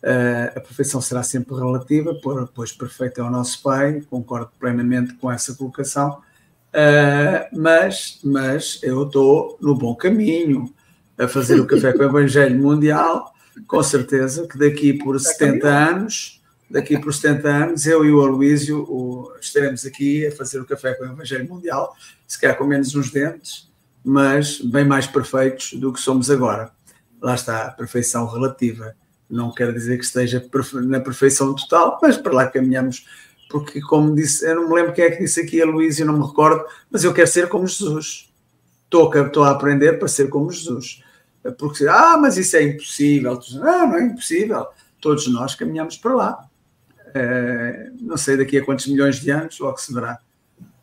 [0.02, 2.14] a perfeição será sempre relativa,
[2.54, 6.20] pois perfeito é o nosso Pai, concordo plenamente com essa colocação,
[6.68, 10.72] uh, mas, mas eu estou no bom caminho
[11.18, 13.34] a fazer o Café com o Evangelho Mundial,
[13.66, 18.82] com certeza que daqui por 70 anos, daqui por 70 anos, eu e o Aloísio
[18.82, 21.92] o, estaremos aqui a fazer o Café com o Evangelho Mundial,
[22.24, 23.68] se calhar com menos uns dentes,
[24.04, 26.70] mas bem mais perfeitos do que somos agora.
[27.20, 28.94] Lá está a perfeição relativa
[29.28, 30.44] não quer dizer que esteja
[30.84, 33.06] na perfeição total, mas para lá caminhamos,
[33.48, 36.06] porque, como disse, eu não me lembro quem é que disse aqui, a Luísa, eu
[36.06, 38.30] não me recordo, mas eu quero ser como Jesus.
[38.84, 41.02] Estou, estou a aprender para ser como Jesus.
[41.58, 43.38] Porque, ah, mas isso é impossível.
[43.62, 44.66] Ah, não é impossível.
[45.00, 46.48] Todos nós caminhamos para lá.
[47.14, 50.18] É, não sei daqui a quantos milhões de anos, logo se verá.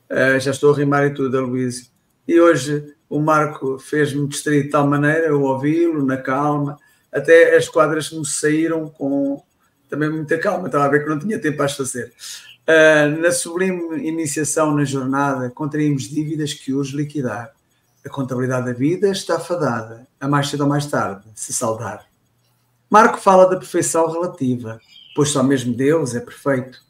[0.09, 1.87] É, já estou a rimar e tudo, a Luísa.
[2.27, 6.77] E hoje o Marco fez-me distrair de tal maneira, eu ouvi-lo na calma,
[7.15, 9.41] até as quadras me saíram com
[9.87, 12.11] também muita calma, estava a ver que não tinha tempo as fazer.
[12.67, 17.53] Uh, na sublime iniciação na jornada, contraímos dívidas que urge liquidar.
[18.05, 22.05] A contabilidade da vida está fadada, a mais cedo ou mais tarde, se saldar.
[22.89, 24.79] Marco fala da perfeição relativa,
[25.15, 26.83] pois só mesmo Deus é perfeito.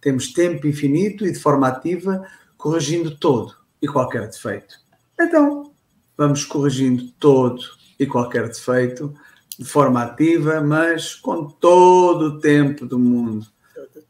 [0.00, 2.24] Temos tempo infinito e de forma ativa,
[2.56, 4.76] corrigindo todo e qualquer defeito.
[5.20, 5.72] Então,
[6.16, 7.60] vamos corrigindo todo
[7.98, 9.14] e qualquer defeito,
[9.58, 13.46] de forma ativa, mas com todo o tempo do mundo.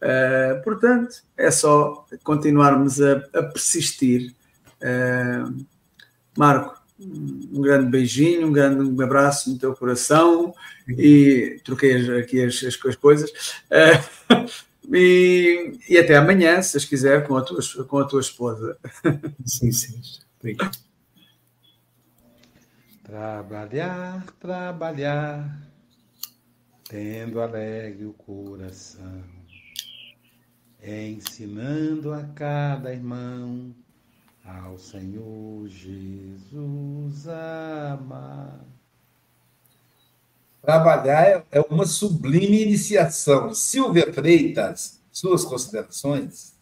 [0.05, 4.35] Uh, portanto, é só continuarmos a, a persistir.
[4.83, 5.65] Uh,
[6.37, 10.55] Marco, um grande beijinho, um grande abraço no teu coração
[10.89, 13.31] e troquei aqui as, as, as coisas.
[13.71, 14.47] Uh,
[14.95, 18.77] e, e, até amanhã, se as quiser, com a tua, com a tua esposa.
[19.45, 20.01] Sim, sim.
[20.39, 20.79] Obrigado.
[23.05, 25.59] Trabalhar, trabalhar,
[26.89, 29.23] tendo alegre o coração,
[30.83, 33.75] ensinando a cada irmão
[34.43, 38.65] ao Senhor Jesus amar.
[40.63, 43.53] Trabalhar é uma sublime iniciação.
[43.53, 46.55] Silvia Freitas, suas considerações?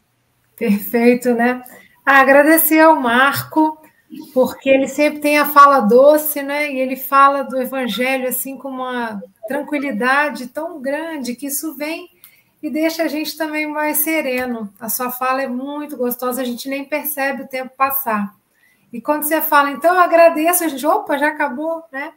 [0.57, 1.62] Perfeito, né?
[2.05, 3.80] Agradecer ao Marco
[4.32, 6.72] porque ele sempre tem a fala doce, né?
[6.72, 12.08] E ele fala do evangelho assim com uma tranquilidade tão grande que isso vem
[12.62, 14.72] e deixa a gente também mais sereno.
[14.78, 18.34] A sua fala é muito gostosa, a gente nem percebe o tempo passar.
[18.92, 22.12] E quando você fala, então eu agradeço, a gente, opa, já acabou, né?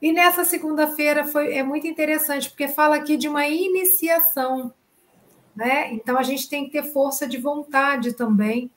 [0.00, 4.72] E nessa segunda-feira foi é muito interessante, porque fala aqui de uma iniciação,
[5.54, 5.92] né?
[5.92, 8.70] Então a gente tem que ter força de vontade também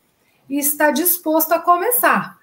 [0.50, 2.39] e estar disposto a começar.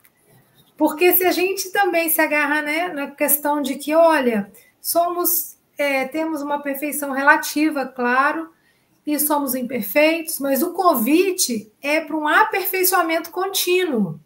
[0.77, 6.05] Porque se a gente também se agarra né, na questão de que, olha, somos, é,
[6.07, 8.51] temos uma perfeição relativa, claro,
[9.07, 14.21] e somos imperfeitos, mas o convite é para um aperfeiçoamento contínuo.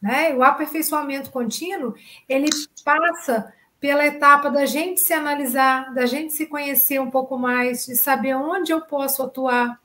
[0.00, 0.34] Né?
[0.34, 1.94] O aperfeiçoamento contínuo
[2.28, 2.48] ele
[2.84, 7.96] passa pela etapa da gente se analisar, da gente se conhecer um pouco mais, de
[7.96, 9.80] saber onde eu posso atuar,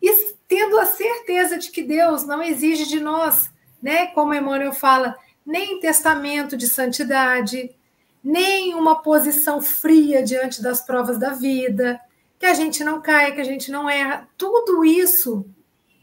[0.00, 3.50] e tendo a certeza de que Deus não exige de nós,
[3.82, 4.08] né?
[4.08, 7.74] Como Emmanuel fala, nem testamento de santidade,
[8.22, 12.00] nem uma posição fria diante das provas da vida,
[12.38, 14.28] que a gente não caia, que a gente não erra.
[14.36, 15.46] Tudo isso,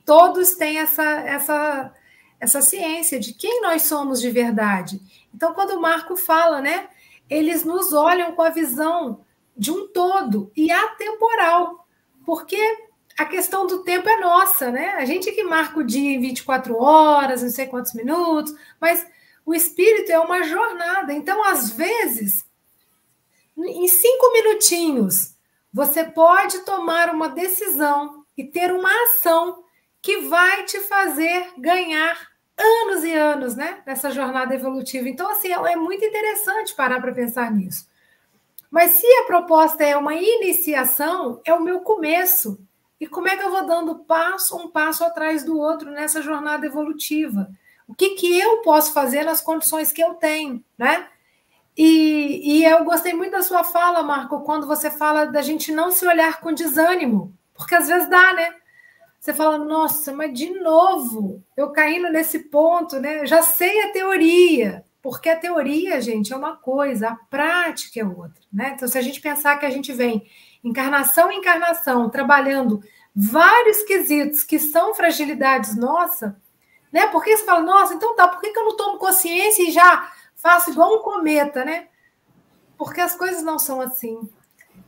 [0.06, 1.94] todos têm essa, essa,
[2.40, 5.02] essa ciência de quem nós somos de verdade.
[5.34, 6.90] Então, quando o Marco fala, né,
[7.30, 9.22] eles nos olham com a visão
[9.56, 11.88] de um todo e atemporal,
[12.26, 12.58] porque
[13.18, 14.92] a questão do tempo é nossa, né?
[14.96, 19.06] A gente que marca o dia em 24 horas, não sei quantos minutos, mas
[19.50, 21.12] o espírito é uma jornada.
[21.12, 22.46] Então, às vezes,
[23.58, 25.34] em cinco minutinhos,
[25.74, 29.64] você pode tomar uma decisão e ter uma ação
[30.04, 33.82] que vai te fazer ganhar anos e anos, né?
[33.88, 35.10] Nessa jornada evolutiva.
[35.10, 37.90] Então, assim, é muito interessante parar para pensar nisso.
[38.70, 42.60] Mas se a proposta é uma iniciação, é o meu começo.
[43.02, 46.68] E como é que eu vou dando passo, um passo atrás do outro nessa jornada
[46.68, 47.50] evolutiva?
[47.90, 51.08] O que, que eu posso fazer nas condições que eu tenho, né?
[51.76, 55.90] E, e eu gostei muito da sua fala, Marco, quando você fala da gente não
[55.90, 58.54] se olhar com desânimo, porque às vezes dá, né?
[59.20, 63.26] Você fala, nossa, mas de novo, eu caindo nesse ponto, né?
[63.26, 68.44] Já sei a teoria, porque a teoria, gente, é uma coisa, a prática é outra,
[68.54, 68.74] né?
[68.76, 70.30] Então, se a gente pensar que a gente vem
[70.64, 72.84] encarnação em encarnação, trabalhando
[73.16, 76.40] vários quesitos que são fragilidades nossa,
[76.92, 77.08] né?
[77.08, 80.72] Porque você fala, nossa, então tá, por que, eu não tomo consciência e já faço
[80.72, 81.88] igual um cometa, né?
[82.78, 84.30] Porque as coisas não são assim.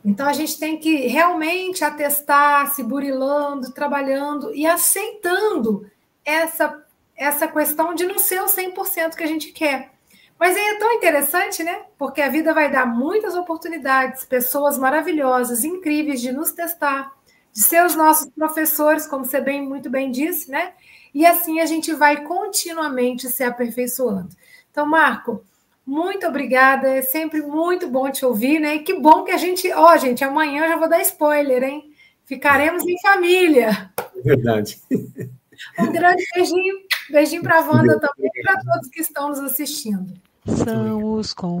[0.04, 5.88] Então a gente tem que realmente atestar, se burilando, trabalhando e aceitando
[6.24, 6.84] essa,
[7.16, 9.92] essa questão de não ser o 100% que a gente quer.
[10.38, 11.84] Mas aí é tão interessante, né?
[11.96, 17.12] Porque a vida vai dar muitas oportunidades, pessoas maravilhosas, incríveis de nos testar,
[17.52, 20.72] de ser os nossos professores, como você bem, muito bem disse, né?
[21.14, 24.30] E assim a gente vai continuamente se aperfeiçoando.
[24.70, 25.44] Então, Marco,
[25.86, 26.88] muito obrigada.
[26.88, 28.76] É sempre muito bom te ouvir, né?
[28.76, 29.70] E que bom que a gente.
[29.72, 31.92] Ó, oh, gente, amanhã eu já vou dar spoiler, hein?
[32.24, 33.90] Ficaremos em família.
[34.16, 34.80] É verdade.
[35.78, 36.76] Um grande beijinho.
[37.10, 40.14] Beijinho para a Wanda também e para todos que estão nos assistindo.
[40.46, 41.60] São os com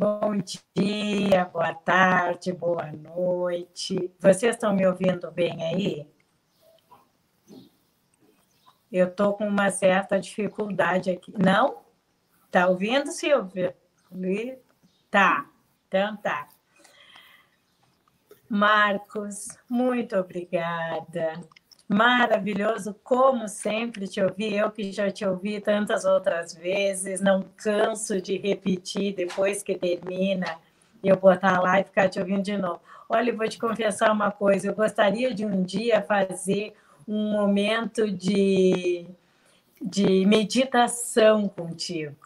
[0.00, 0.40] Bom
[0.76, 4.14] dia, boa tarde, boa noite.
[4.20, 6.08] Vocês estão me ouvindo bem aí?
[8.92, 11.34] Eu estou com uma certa dificuldade aqui.
[11.36, 11.82] Não?
[12.46, 13.76] Está ouvindo, Silvia?
[15.10, 15.50] Tá,
[15.88, 16.48] então tá.
[18.48, 21.40] Marcos, muito obrigada.
[21.88, 24.54] Maravilhoso, como sempre, te ouvir.
[24.54, 30.58] Eu que já te ouvi tantas outras vezes, não canso de repetir depois que termina,
[31.02, 32.80] eu botar lá e ficar te ouvindo de novo.
[33.08, 36.74] Olha, eu vou te confessar uma coisa: eu gostaria de um dia fazer
[37.06, 39.06] um momento de,
[39.80, 42.16] de meditação contigo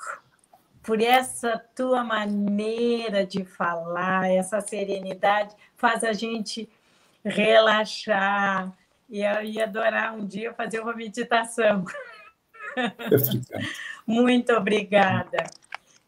[0.82, 6.68] por essa tua maneira de falar, essa serenidade, faz a gente
[7.24, 8.72] relaxar.
[9.12, 11.84] E eu ia adorar um dia fazer uma meditação.
[14.06, 15.44] Muito obrigada.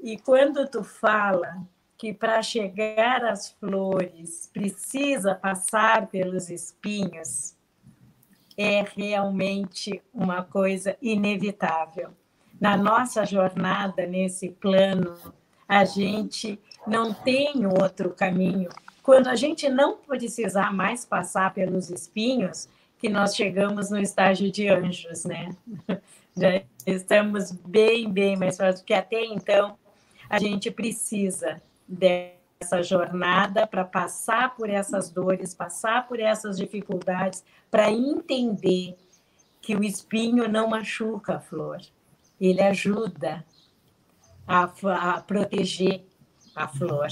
[0.03, 1.63] E quando tu fala
[1.97, 7.55] que para chegar às flores precisa passar pelos espinhos,
[8.57, 12.11] é realmente uma coisa inevitável
[12.61, 15.17] na nossa jornada nesse plano,
[15.69, 18.71] a gente não tem outro caminho.
[19.03, 22.69] Quando a gente não precisar mais passar pelos espinhos,
[23.05, 25.55] que nós chegamos no estágio de anjos, né?
[26.35, 29.77] Já estamos bem, bem mais fortes, porque até então
[30.27, 37.93] a gente precisa dessa jornada para passar por essas dores, passar por essas dificuldades, para
[37.93, 38.97] entender
[39.61, 41.83] que o espinho não machuca a flor,
[42.41, 43.45] ele ajuda
[44.49, 46.07] a, a proteger
[46.57, 47.09] a flor.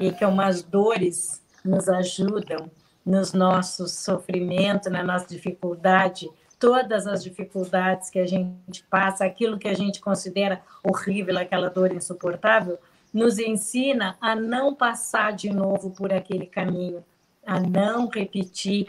[0.00, 2.70] E que umas dores nos ajudam
[3.04, 9.68] nos nossos sofrimentos, na nossa dificuldade, todas as dificuldades que a gente passa, aquilo que
[9.68, 12.78] a gente considera horrível, aquela dor insuportável,
[13.12, 17.04] nos ensina a não passar de novo por aquele caminho,
[17.44, 18.86] a não repetir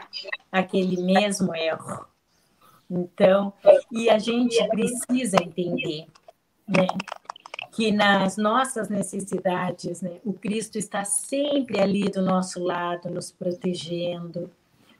[0.51, 2.05] aquele mesmo erro.
[2.89, 3.51] Então,
[3.91, 6.05] e a gente precisa entender
[6.67, 6.87] né,
[7.73, 14.51] que nas nossas necessidades, né, o Cristo está sempre ali do nosso lado, nos protegendo,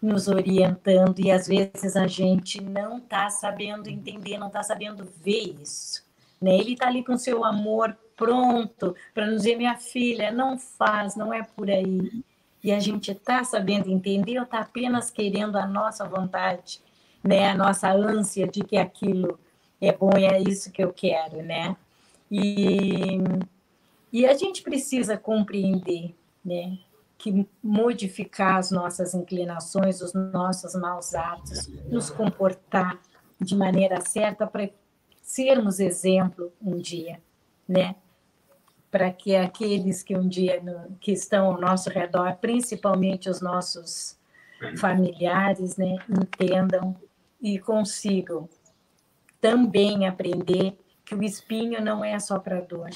[0.02, 5.56] nos orientando, e às vezes a gente não está sabendo entender, não está sabendo ver
[5.62, 6.04] isso.
[6.42, 6.56] Né?
[6.56, 11.32] Ele está ali com seu amor pronto para nos dizer, minha filha, não faz, não
[11.32, 12.24] é por aí.
[12.64, 16.82] E a gente está sabendo entender ou está apenas querendo a nossa vontade,
[17.24, 17.50] né?
[17.50, 19.40] a nossa ânsia de que aquilo
[19.80, 21.76] é bom e é isso que eu quero, né?
[22.36, 23.20] E,
[24.12, 26.80] e a gente precisa compreender né,
[27.16, 33.00] que modificar as nossas inclinações, os nossos maus atos, nos comportar
[33.40, 34.68] de maneira certa para
[35.22, 37.22] sermos exemplo um dia,
[37.68, 37.96] né?
[38.90, 44.18] Para que aqueles que um dia no, que estão ao nosso redor, principalmente os nossos
[44.78, 46.96] familiares, né, entendam
[47.42, 48.48] e consigam
[49.40, 52.90] também aprender que o espinho não é só para dor,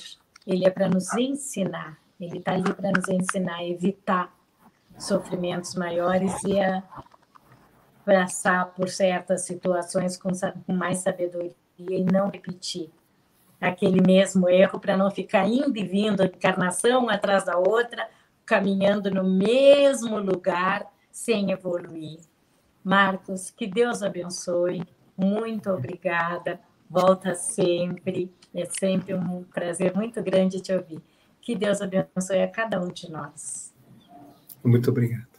[0.46, 4.34] ele é para nos ensinar, ele está ali para nos ensinar a evitar
[4.98, 6.82] sofrimentos maiores e a
[8.06, 10.30] passar por certas situações com,
[10.66, 12.90] com mais sabedoria e não repetir
[13.60, 18.08] aquele mesmo erro para não ficar indo e vindo, encarnação atrás da outra,
[18.46, 22.20] caminhando no mesmo lugar sem evoluir.
[22.84, 24.84] Marcos, que Deus abençoe.
[25.18, 26.60] Muito obrigada
[26.90, 28.32] volta sempre.
[28.54, 31.02] É sempre um prazer muito grande te ouvir.
[31.42, 33.74] Que Deus abençoe a cada um de nós.
[34.64, 35.38] Muito obrigado.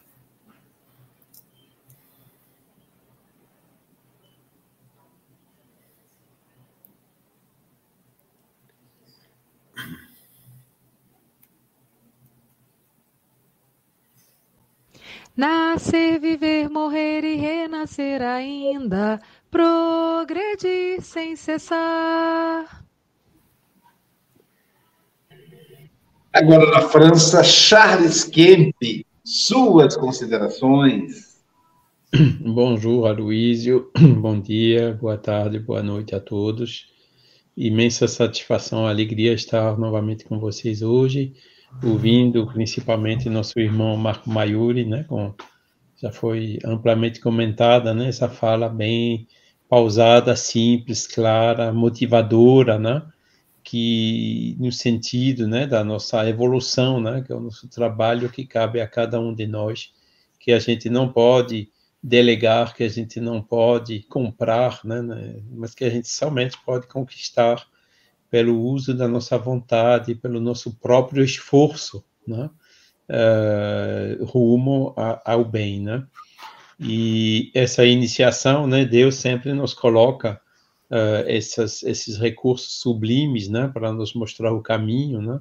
[15.38, 19.20] Nascer, viver, morrer e renascer ainda
[19.50, 22.84] progredir sem cessar.
[26.32, 28.74] Agora na França, Charles Kemp,
[29.24, 31.38] suas considerações.
[32.40, 33.90] Bonjour, Aloísio.
[34.20, 36.86] Bom dia, boa tarde, boa noite a todos.
[37.56, 41.34] Imensa satisfação, alegria estar novamente com vocês hoje,
[41.82, 45.34] ouvindo principalmente nosso irmão Marco Maiuri, né, com
[46.00, 49.26] já foi amplamente comentada, né, essa fala bem
[49.68, 53.02] pausada, simples, clara, motivadora, né?
[53.62, 58.80] Que no sentido, né, da nossa evolução, né, que é o nosso trabalho que cabe
[58.80, 59.92] a cada um de nós,
[60.40, 61.70] que a gente não pode
[62.02, 66.86] delegar, que a gente não pode comprar, né, né mas que a gente somente pode
[66.86, 67.66] conquistar
[68.30, 72.48] pelo uso da nossa vontade, pelo nosso próprio esforço, né,
[73.10, 76.06] uh, rumo a, ao bem, né.
[76.80, 80.40] E essa iniciação, né, Deus sempre nos coloca
[80.90, 85.40] uh, essas, esses recursos sublimes, né, para nos mostrar o caminho, né,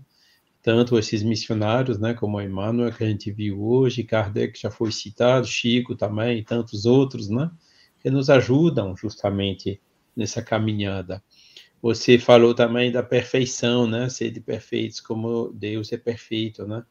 [0.63, 5.45] tanto esses missionários, né, como Emmanuel, que a gente viu hoje, Kardec já foi citado,
[5.45, 7.51] Chico também, e tantos outros, né,
[7.99, 9.79] que nos ajudam justamente
[10.15, 11.23] nessa caminhada.
[11.79, 16.83] Você falou também da perfeição, né, ser de perfeitos como Deus é perfeito, né,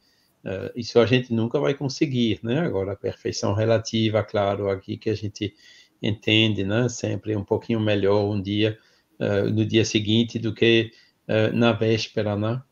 [0.46, 2.60] Uh, isso a gente nunca vai conseguir, né?
[2.60, 5.52] Agora, a perfeição relativa, claro, aqui que a gente
[6.00, 6.88] entende, né?
[6.88, 8.78] Sempre um pouquinho melhor um dia,
[9.18, 10.92] uh, no dia seguinte do que
[11.28, 12.62] uh, na véspera, né?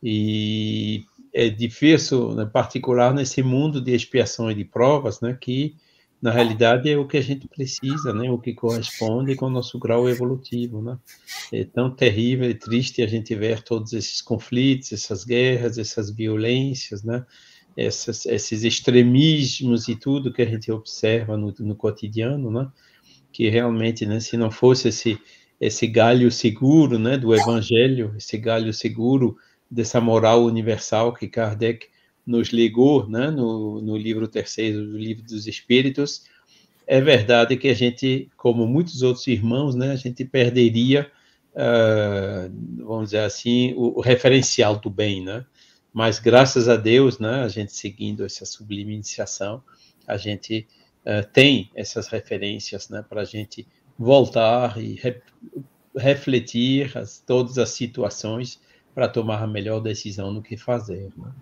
[0.00, 5.36] E é difícil, em particular nesse mundo de expiação e de provas, né?
[5.40, 5.74] Que
[6.24, 8.30] na realidade é o que a gente precisa, né?
[8.30, 10.98] O que corresponde com o nosso grau evolutivo, né?
[11.52, 17.04] É tão terrível e triste a gente ver todos esses conflitos, essas guerras, essas violências,
[17.04, 17.26] né?
[17.76, 22.72] Essas, esses extremismos e tudo que a gente observa no, no cotidiano, né?
[23.30, 24.18] Que realmente, né?
[24.18, 25.18] Se não fosse esse
[25.60, 27.18] esse galho seguro, né?
[27.18, 29.36] Do Evangelho, esse galho seguro
[29.70, 31.86] dessa moral universal que Kardec
[32.26, 36.24] nos ligou, né, no, no livro terceiro do livro dos Espíritos,
[36.86, 41.10] é verdade que a gente, como muitos outros irmãos, né, a gente perderia,
[41.52, 45.44] uh, vamos dizer assim, o, o, referencial do bem, né?
[45.92, 49.62] Mas graças a Deus, né, a gente seguindo essa sublime iniciação,
[50.06, 50.66] a gente
[51.06, 53.66] uh, tem essas referências, né, para a gente
[53.98, 55.22] voltar e re,
[55.96, 58.60] refletir as, todas as situações
[58.94, 61.10] para tomar a melhor decisão no que fazer.
[61.16, 61.32] Né?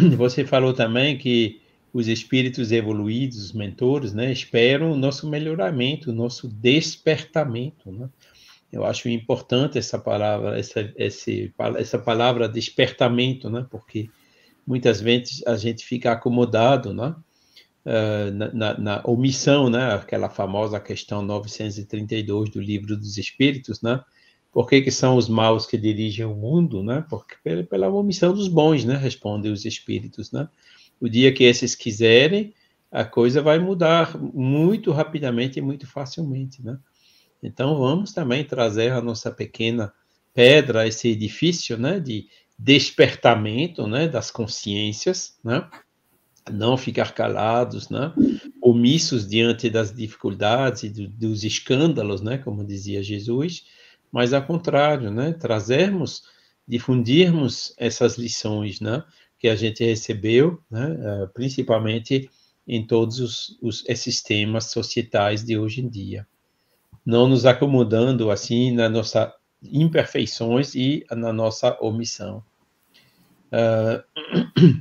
[0.16, 1.60] Você falou também que
[1.92, 8.08] os espíritos evoluídos, os mentores, né, esperam o nosso melhoramento, o nosso despertamento, né?
[8.72, 13.66] Eu acho importante essa palavra, essa, esse, essa palavra despertamento, né?
[13.68, 14.08] Porque
[14.64, 17.16] muitas vezes a gente fica acomodado, né?
[17.84, 19.94] Uh, na, na, na, omissão, né?
[19.94, 24.00] Aquela famosa questão 932 do livro dos Espíritos, né?
[24.52, 27.04] Por que, que são os maus que dirigem o mundo, né?
[27.08, 28.96] Porque pela, pela omissão dos bons, né?
[28.96, 30.48] Respondem os espíritos, né?
[31.00, 32.52] O dia que esses quiserem,
[32.90, 36.78] a coisa vai mudar muito rapidamente e muito facilmente, né?
[37.42, 39.92] Então vamos também trazer a nossa pequena
[40.34, 42.26] pedra, esse edifício, né, de
[42.58, 45.66] despertamento, né, das consciências, né?
[46.50, 48.12] Não ficar calados, né?
[48.60, 53.64] Omissos diante das dificuldades e do, dos escândalos, né, como dizia Jesus,
[54.10, 56.22] mas ao contrário, né, trazermos,
[56.66, 59.04] difundirmos essas lições, né,
[59.38, 62.30] que a gente recebeu, né, eh, principalmente
[62.66, 66.26] em todos os, os, esses temas societais de hoje em dia.
[67.04, 69.32] Não nos acomodando assim nas nossas
[69.62, 72.44] imperfeições e na nossa omissão.
[73.50, 74.02] Uh,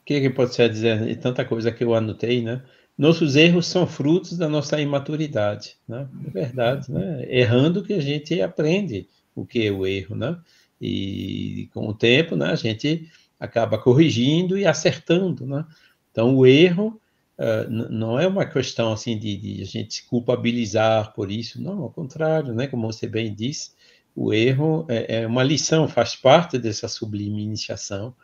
[0.00, 1.18] o que, que pode ser dizer?
[1.20, 2.62] Tanta coisa que eu anotei, né?
[2.96, 6.08] Nossos erros são frutos da nossa imaturidade, né?
[6.26, 7.26] É verdade, né?
[7.28, 10.38] Errando que a gente aprende o que é o erro, né?
[10.80, 15.64] E com o tempo, né, a gente acaba corrigindo e acertando, né?
[16.10, 17.00] Então, o erro
[17.38, 21.82] uh, não é uma questão assim de, de, a gente se culpabilizar por isso, não,
[21.82, 22.66] ao contrário, né?
[22.68, 23.72] Como você bem disse,
[24.14, 28.14] o erro é, é uma lição, faz parte dessa sublime iniciação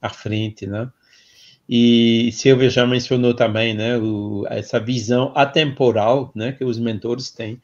[0.00, 0.90] à frente, né?
[1.68, 7.60] E Silvia já mencionou também, né, o, essa visão atemporal, né, que os mentores têm.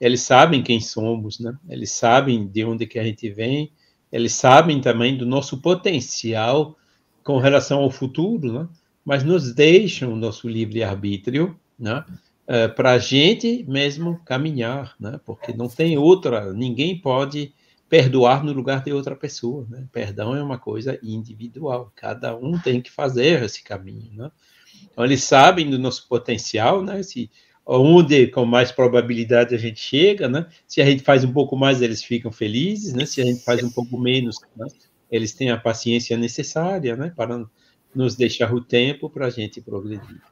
[0.00, 1.54] Eles sabem quem somos, né?
[1.68, 3.70] Eles sabem de onde que a gente vem,
[4.10, 6.76] eles sabem também do nosso potencial
[7.22, 8.68] com relação ao futuro, né?
[9.04, 12.04] mas nos deixam o nosso livre-arbítrio, né?
[12.48, 15.20] Uh, para a gente mesmo caminhar, né?
[15.24, 17.52] Porque não tem outra, ninguém pode
[17.90, 19.84] perdoar no lugar de outra pessoa, né?
[19.92, 24.30] Perdão é uma coisa individual, cada um tem que fazer esse caminho, né?
[24.84, 27.02] Então eles sabem do nosso potencial, né?
[27.02, 27.28] Se
[27.66, 30.46] onde com mais probabilidade a gente chega, né?
[30.68, 33.04] Se a gente faz um pouco mais, eles ficam felizes, né?
[33.04, 34.66] Se a gente faz um pouco menos, né?
[35.10, 37.12] eles têm a paciência necessária, né?
[37.14, 37.44] Para
[37.92, 40.22] nos deixar o tempo para a gente progredir.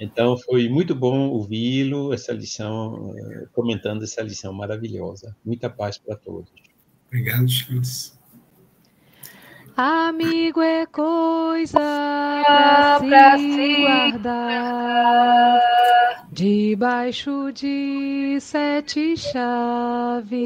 [0.00, 5.36] Então, foi muito bom ouvi-lo, essa lição, eh, comentando essa lição maravilhosa.
[5.44, 6.52] Muita paz para todos.
[7.08, 8.16] Obrigado, Charles.
[9.76, 15.60] Amigo é coisa pra, pra se guardar
[16.32, 20.38] debaixo de sete chaves.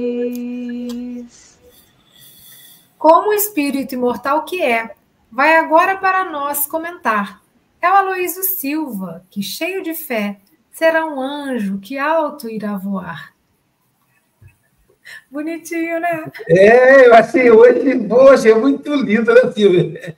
[2.98, 4.94] Como o espírito imortal que é,
[5.30, 7.41] vai agora para nós comentar.
[7.83, 10.39] É o Aloísio Silva, que, cheio de fé,
[10.70, 13.35] será um anjo que alto irá voar.
[15.28, 16.30] Bonitinho, né?
[16.49, 20.16] É, eu achei hoje, poxa, é muito lindo, né, Silvia?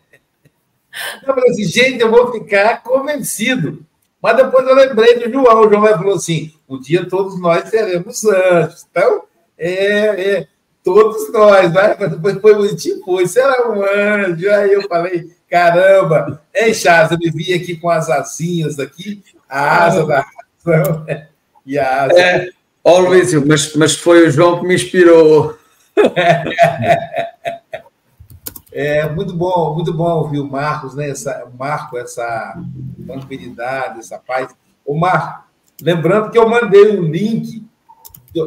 [1.27, 3.85] Eu falei assim, gente, eu vou ficar convencido.
[4.21, 5.61] Mas depois eu lembrei do João.
[5.61, 8.87] O João falou assim: um dia todos nós seremos anjos.
[8.91, 9.25] Então,
[9.59, 10.49] é, é
[10.85, 11.97] todos nós, né?
[11.99, 14.51] Mas depois foi bonitinho, foi, será um anjo.
[14.51, 19.85] Aí eu falei, caramba, ei, Charles, eu me vi aqui com as asinhas aqui, a
[19.87, 20.27] asa da
[20.65, 21.07] razão
[21.65, 22.21] e a asa.
[22.21, 22.51] É,
[22.85, 25.57] ó, Luiz, mas, mas foi o João que me inspirou.
[28.77, 31.09] É muito bom, muito bom ouvir o Marcos, né?
[31.09, 32.61] Essa, Marco, essa
[33.07, 34.53] tranquilidade, essa paz.
[34.85, 35.45] O Marco,
[35.81, 37.65] lembrando que eu mandei um link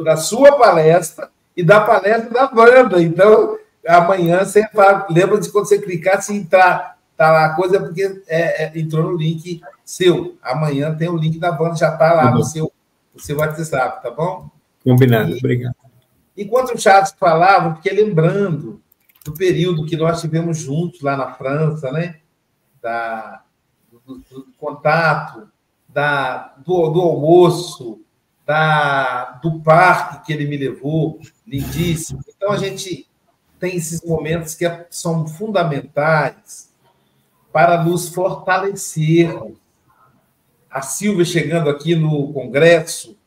[0.04, 3.02] da sua palestra e da palestra da banda.
[3.02, 7.80] Então, amanhã você fala, lembra de quando você clicar, se entrar tá lá a coisa,
[7.80, 10.38] porque é, é, entrou no link seu.
[10.40, 12.72] Amanhã tem o link da banda, já está lá no seu,
[13.12, 14.48] no seu WhatsApp, tá bom?
[14.84, 15.74] Combinado, e, obrigado.
[16.36, 18.80] Enquanto o Charles falava, porque lembrando
[19.24, 22.20] do período que nós tivemos juntos lá na França, né?
[22.80, 23.42] Da,
[24.06, 25.48] do, do contato,
[25.88, 28.00] da, do, do almoço,
[28.48, 32.20] da, do parque que ele me levou, lindíssimo.
[32.34, 33.06] Então, a gente
[33.60, 36.72] tem esses momentos que são fundamentais
[37.52, 39.38] para nos fortalecer.
[40.70, 43.18] A Silvia chegando aqui no Congresso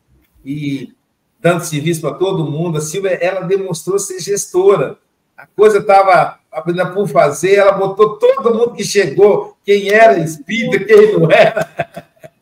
[0.44, 0.92] e
[1.40, 4.98] dando serviço para todo mundo, a Silvia ela demonstrou ser gestora.
[5.38, 10.84] A coisa estava aprendendo por fazer, ela botou todo mundo que chegou, quem era espírita,
[10.84, 11.70] quem não era,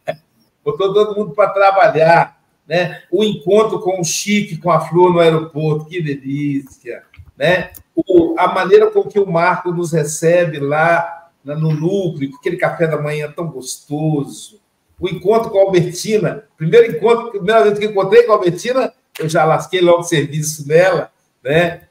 [0.64, 2.39] botou todo mundo para trabalhar
[2.70, 3.02] né?
[3.12, 7.02] O encontro com o Chique, com a Flor no aeroporto, que delícia,
[7.36, 7.72] né?
[7.96, 13.02] O, a maneira com que o Marco nos recebe lá no núcleo, aquele café da
[13.02, 14.62] manhã tão gostoso.
[15.00, 19.28] O encontro com a Albertina, primeiro encontro, primeira vez que encontrei com a Albertina, eu
[19.28, 21.12] já lasquei logo o serviço dela,
[21.44, 21.82] né?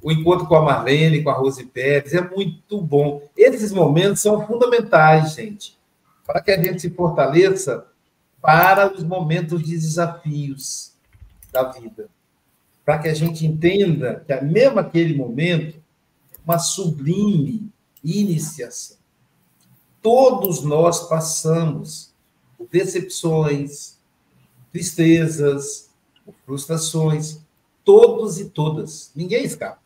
[0.00, 3.22] O encontro com a Marlene, com a Rose Pérez, é muito bom.
[3.36, 5.76] Esses momentos são fundamentais, gente,
[6.24, 7.89] para que a gente se fortaleça
[8.40, 10.92] para os momentos de desafios
[11.52, 12.08] da vida.
[12.84, 15.80] para que a gente entenda que, mesmo aquele momento,
[16.44, 17.70] uma sublime
[18.02, 18.96] iniciação.
[20.02, 22.12] Todos nós passamos
[22.56, 23.98] por decepções,
[24.72, 25.90] tristezas,
[26.24, 27.40] por frustrações,
[27.84, 29.12] todos e todas.
[29.14, 29.80] Ninguém escapa.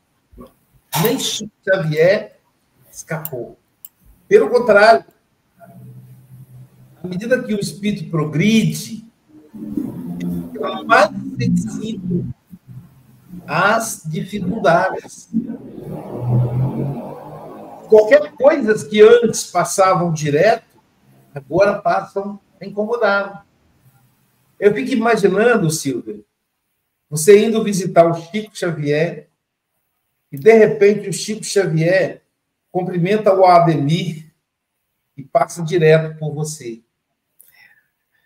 [1.03, 2.39] Nem Chico Xavier
[2.91, 3.59] escapou.
[4.29, 5.05] Pelo contrário,
[7.05, 9.05] à medida que o espírito progride,
[10.57, 12.25] é mais sensível
[13.47, 15.29] às dificuldades.
[17.91, 20.81] Qualquer coisas que antes passavam direto,
[21.35, 23.47] agora passam a incomodar.
[24.59, 26.21] Eu fico imaginando, Silvia,
[27.11, 29.29] você indo visitar o Chico Xavier
[30.33, 32.23] e, de repente, o Chico Xavier
[32.73, 34.33] cumprimenta o Ademir
[35.15, 36.84] e passa direto por você.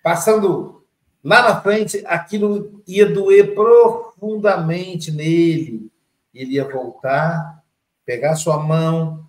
[0.08, 0.86] Passando
[1.22, 5.92] lá na frente, aquilo ia doer profundamente nele.
[6.32, 7.62] Ele ia voltar,
[8.06, 9.28] pegar sua mão,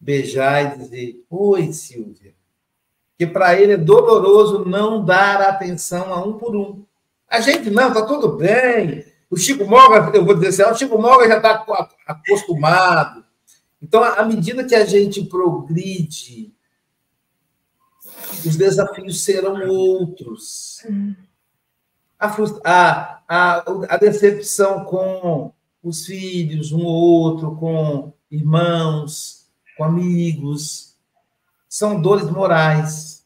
[0.00, 2.34] beijar e dizer: Oi, Silvia.
[3.16, 6.84] Que para ele é doloroso não dar atenção a um por um.
[7.28, 9.04] A gente não, tá tudo bem.
[9.30, 11.64] O Chico Moga, eu vou dizer assim, o Chico Moga já está
[12.04, 13.24] acostumado.
[13.80, 16.52] Então, à medida que a gente progride,
[18.44, 20.84] os desafios serão outros.
[22.18, 22.28] A,
[22.64, 25.52] a, a, a decepção com
[25.82, 30.96] os filhos, um ou outro, com irmãos, com amigos,
[31.68, 33.24] são dores morais.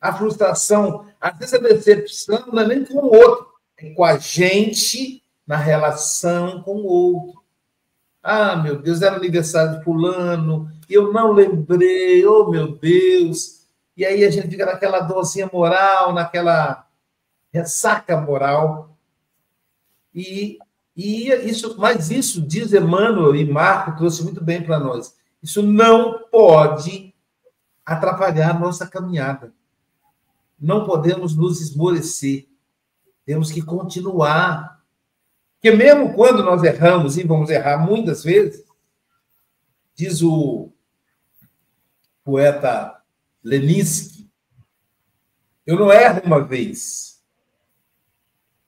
[0.00, 3.46] A frustração, às vezes a decepção não é nem com o outro,
[3.76, 7.42] é com a gente na relação com o outro.
[8.22, 13.61] Ah, meu Deus, era aniversário de fulano, eu não lembrei, oh meu Deus.
[13.96, 16.86] E aí a gente fica naquela dorzinha moral, naquela
[17.52, 18.96] ressaca moral.
[20.14, 20.58] E,
[20.96, 25.14] e isso, mas isso, diz Emmanuel e Marco, trouxe muito bem para nós.
[25.42, 27.14] Isso não pode
[27.84, 29.52] atrapalhar a nossa caminhada.
[30.58, 32.48] Não podemos nos esmorecer.
[33.26, 34.80] Temos que continuar.
[35.54, 38.64] Porque mesmo quando nós erramos, e vamos errar muitas vezes,
[39.94, 40.70] diz o
[42.24, 43.01] poeta
[43.44, 44.30] Leninski,
[45.66, 47.20] eu não erro uma vez,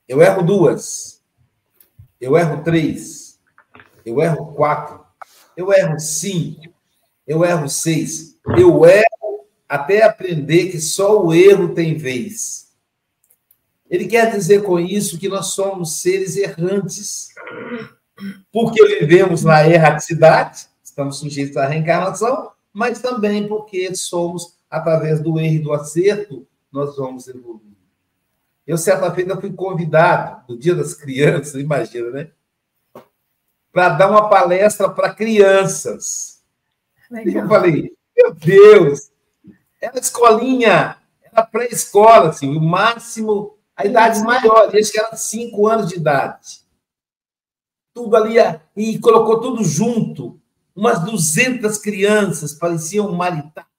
[0.07, 1.21] eu erro duas,
[2.19, 3.39] eu erro três,
[4.05, 5.05] eu erro quatro,
[5.55, 6.61] eu erro cinco,
[7.25, 12.65] eu erro seis, eu erro até aprender que só o erro tem vez.
[13.89, 17.29] Ele quer dizer com isso que nós somos seres errantes,
[18.51, 25.55] porque vivemos na erraticidade, estamos sujeitos à reencarnação, mas também porque somos, através do erro
[25.55, 27.75] e do acerto, nós vamos evoluir.
[28.65, 32.31] Eu, certa feita, fui convidado, no Dia das Crianças, imagina, né?
[33.75, 36.41] para dar uma palestra para crianças.
[37.11, 37.33] Legal.
[37.33, 39.11] E eu falei, meu Deus,
[39.81, 45.89] era escolinha, era pré-escola, assim, o máximo, a idade maior, acho que era cinco anos
[45.89, 46.61] de idade.
[47.93, 48.37] Tudo ali,
[48.77, 50.39] e colocou tudo junto,
[50.73, 53.74] umas 200 crianças, pareciam maritadas.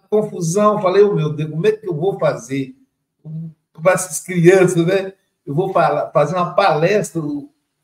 [0.00, 2.74] Confusão, falei, oh, meu Deus, como é que eu vou fazer
[3.72, 5.12] para essas crianças, né?
[5.44, 5.72] Eu vou
[6.12, 7.20] fazer uma palestra,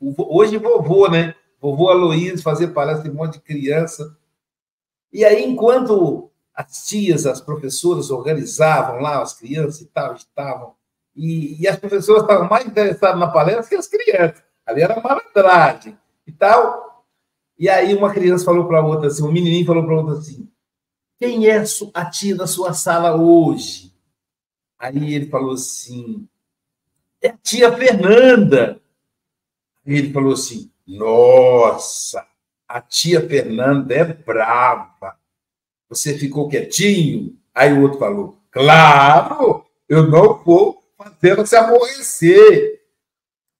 [0.01, 1.35] Hoje vovô, né?
[1.59, 4.17] Vovô Aloysio fazer palestra de um monte de criança.
[5.11, 10.73] E aí, enquanto as tias, as professoras organizavam lá as crianças e tal, estavam,
[11.15, 14.41] e, e as professoras estavam mais interessadas na palestra que as crianças.
[14.65, 17.05] Ali era malandragem e tal.
[17.57, 20.13] E aí uma criança falou para a outra assim, um menininho falou para a outra
[20.13, 20.49] assim,
[21.19, 21.63] quem é
[21.93, 23.93] a tia da sua sala hoje?
[24.77, 26.27] Aí ele falou assim,
[27.21, 28.81] é a tia Fernanda.
[29.85, 32.25] E ele falou assim: Nossa,
[32.67, 35.17] a tia Fernanda é brava.
[35.89, 37.37] Você ficou quietinho?
[37.53, 42.81] Aí o outro falou: Claro, eu não vou fazer você aborrecer.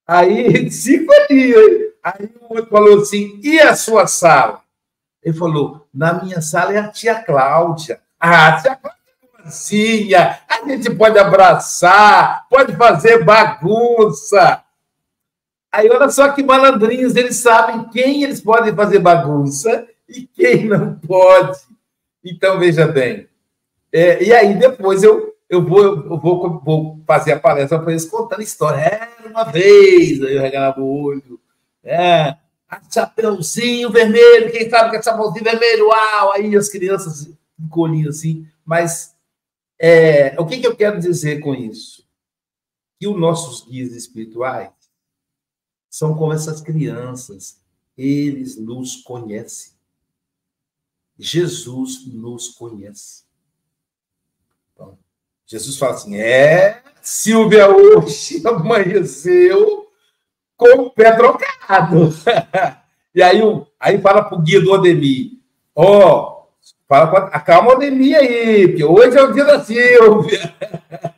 [0.07, 1.53] Aí, cinco ali.
[2.03, 4.63] Aí o outro falou assim: E a sua sala?
[5.23, 7.99] Ele falou: Na minha sala é a tia Cláudia.
[8.19, 10.39] Ah, a tia Cláudia é mansinha.
[10.47, 14.63] A gente pode abraçar, pode fazer bagunça.
[15.71, 20.95] Aí olha só que malandrinhos, eles sabem quem eles podem fazer bagunça e quem não
[20.95, 21.59] pode.
[22.23, 23.27] Então, veja bem.
[23.91, 28.05] É, e aí, depois eu, eu, vou, eu vou, vou fazer a palestra para eles
[28.05, 28.79] contando história.
[28.79, 31.39] Era uma vez, aí eu regalava o olho.
[31.83, 32.35] É,
[32.91, 35.87] chapeuzinho vermelho, quem sabe que é chapeuzinho vermelho?
[35.87, 36.33] Uau!
[36.33, 38.47] Aí as crianças encolhiam assim.
[38.65, 39.15] Mas
[39.79, 42.07] é, o que, que eu quero dizer com isso?
[42.99, 44.71] que os nossos guias espirituais
[45.89, 47.61] são como essas crianças,
[47.97, 49.73] eles nos conhecem.
[51.17, 53.23] Jesus nos conhece.
[55.45, 59.78] Jesus fala assim: é, Silvia hoje amanheceu
[60.59, 62.13] com o pé trocado.
[63.15, 63.41] e aí,
[63.79, 65.31] aí fala para o guia do Odemir:
[65.73, 66.47] ó, oh,
[66.87, 70.53] fala acalma o Odemir aí, porque hoje é o dia da Silvia.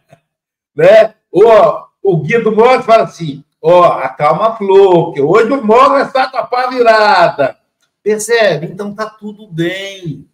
[0.75, 1.15] né?
[1.33, 6.07] Ó, o guia do Morte fala assim: ó, acalma a flor, porque hoje o Morte
[6.07, 7.57] está com a pá virada.
[8.03, 8.67] Percebe?
[8.67, 10.27] Então tá tudo bem.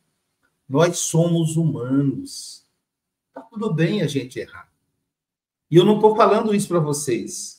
[0.67, 2.65] Nós somos humanos.
[3.33, 4.67] Tá tudo bem a gente errar.
[5.71, 7.56] E eu não estou falando isso para vocês.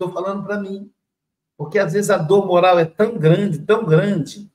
[0.00, 0.90] Estou falando para mim.
[1.58, 4.50] Porque às vezes a dor moral é tão grande, tão grande,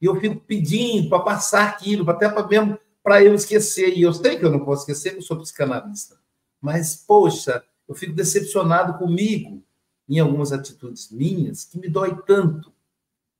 [0.00, 3.98] e eu fico pedindo para passar aquilo, até para mesmo para eu esquecer.
[3.98, 6.18] E eu sei que eu não posso esquecer, que eu sou psicanalista.
[6.58, 9.62] Mas, poxa, eu fico decepcionado comigo
[10.08, 12.72] em algumas atitudes minhas que me dói tanto.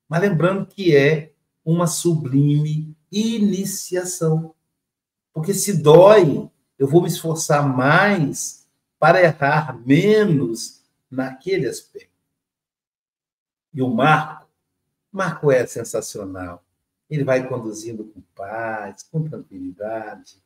[0.07, 1.33] Mas lembrando que é
[1.65, 4.53] uma sublime iniciação.
[5.33, 6.47] Porque se dói,
[6.77, 8.67] eu vou me esforçar mais
[8.99, 10.78] para errar menos
[11.09, 12.09] naquele aspecto.
[13.73, 14.47] E o Marco,
[15.11, 16.63] Marco é sensacional.
[17.09, 20.41] Ele vai conduzindo com paz, com tranquilidade.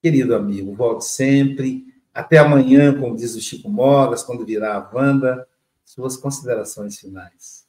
[0.00, 1.86] Querido amigo, volte sempre.
[2.12, 5.46] Até amanhã, como diz o Chico Mogas, quando virar a Wanda,
[5.84, 7.68] suas considerações finais.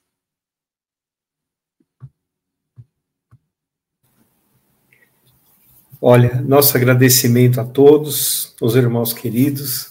[6.04, 9.91] Olha, nosso agradecimento a todos, os irmãos queridos,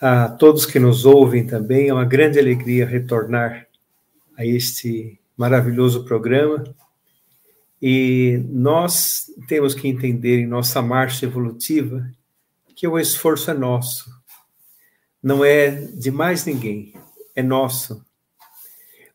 [0.00, 1.88] a todos que nos ouvem também.
[1.88, 3.66] É uma grande alegria retornar
[4.36, 6.64] a este maravilhoso programa.
[7.80, 12.08] E nós temos que entender em nossa marcha evolutiva
[12.74, 14.10] que o esforço é nosso,
[15.22, 16.92] não é de mais ninguém,
[17.34, 18.04] é nosso.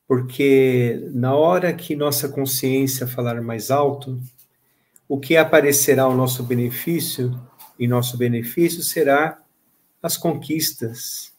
[0.08, 4.20] Porque na hora que nossa consciência falar mais alto,
[5.08, 7.38] o que aparecerá ao nosso benefício,
[7.78, 9.40] e nosso benefício será
[10.02, 11.32] as conquistas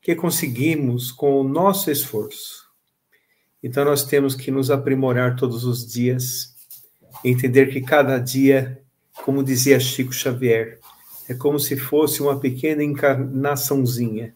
[0.00, 2.68] que conseguimos com o nosso esforço.
[3.62, 6.54] Então nós temos que nos aprimorar todos os dias,
[7.24, 8.80] entender que cada dia,
[9.24, 10.78] como dizia Chico Xavier,
[11.28, 14.34] é como se fosse uma pequena encarnaçãozinha.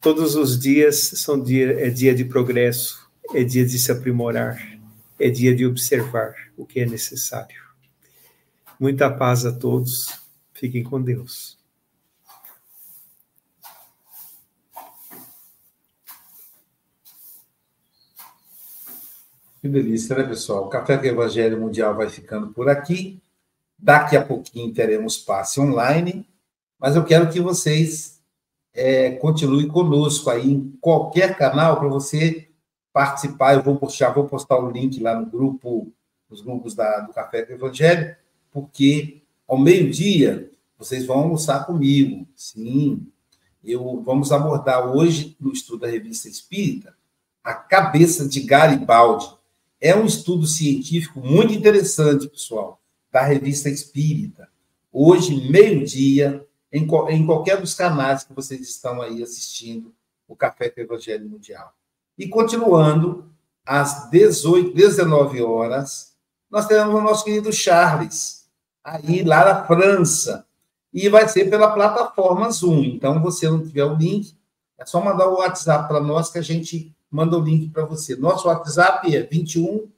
[0.00, 4.58] Todos os dias são dia, é dia de progresso, é dia de se aprimorar,
[5.18, 7.68] é dia de observar o que é necessário.
[8.78, 10.20] Muita paz a todos.
[10.52, 11.57] Fiquem com Deus.
[19.60, 20.66] Que delícia, né, pessoal?
[20.66, 23.20] O Café com Evangelho Mundial vai ficando por aqui.
[23.76, 26.28] Daqui a pouquinho teremos passe online,
[26.78, 28.20] mas eu quero que vocês
[28.72, 32.48] é, continuem conosco aí em qualquer canal para você
[32.92, 33.54] participar.
[33.54, 35.92] Eu vou postar, vou postar o link lá no grupo,
[36.30, 38.14] nos grupos da, do Café com Evangelho,
[38.52, 42.28] porque ao meio-dia vocês vão almoçar comigo.
[42.36, 43.06] Sim,
[43.64, 46.96] eu vamos abordar hoje no estudo da Revista Espírita
[47.42, 49.37] a cabeça de Garibaldi.
[49.80, 52.80] É um estudo científico muito interessante, pessoal,
[53.12, 54.48] da Revista Espírita.
[54.92, 59.94] Hoje, meio-dia, em, em qualquer dos canais que vocês estão aí assistindo
[60.26, 61.72] o Café com o Evangelho Mundial.
[62.18, 63.30] E continuando,
[63.64, 66.16] às 18, 19 horas,
[66.50, 68.48] nós teremos o nosso querido Charles,
[68.82, 70.44] aí lá na França.
[70.92, 72.82] E vai ser pela plataforma Zoom.
[72.82, 74.36] Então, você não tiver o link,
[74.76, 78.16] é só mandar o WhatsApp para nós que a gente manda o link para você.
[78.16, 79.88] Nosso WhatsApp é 21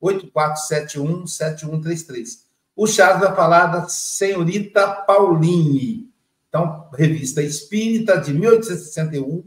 [0.00, 2.44] 8471 7133.
[2.76, 6.10] O Charles vai falar da senhorita Pauline.
[6.48, 9.44] Então, revista Espírita de 1861,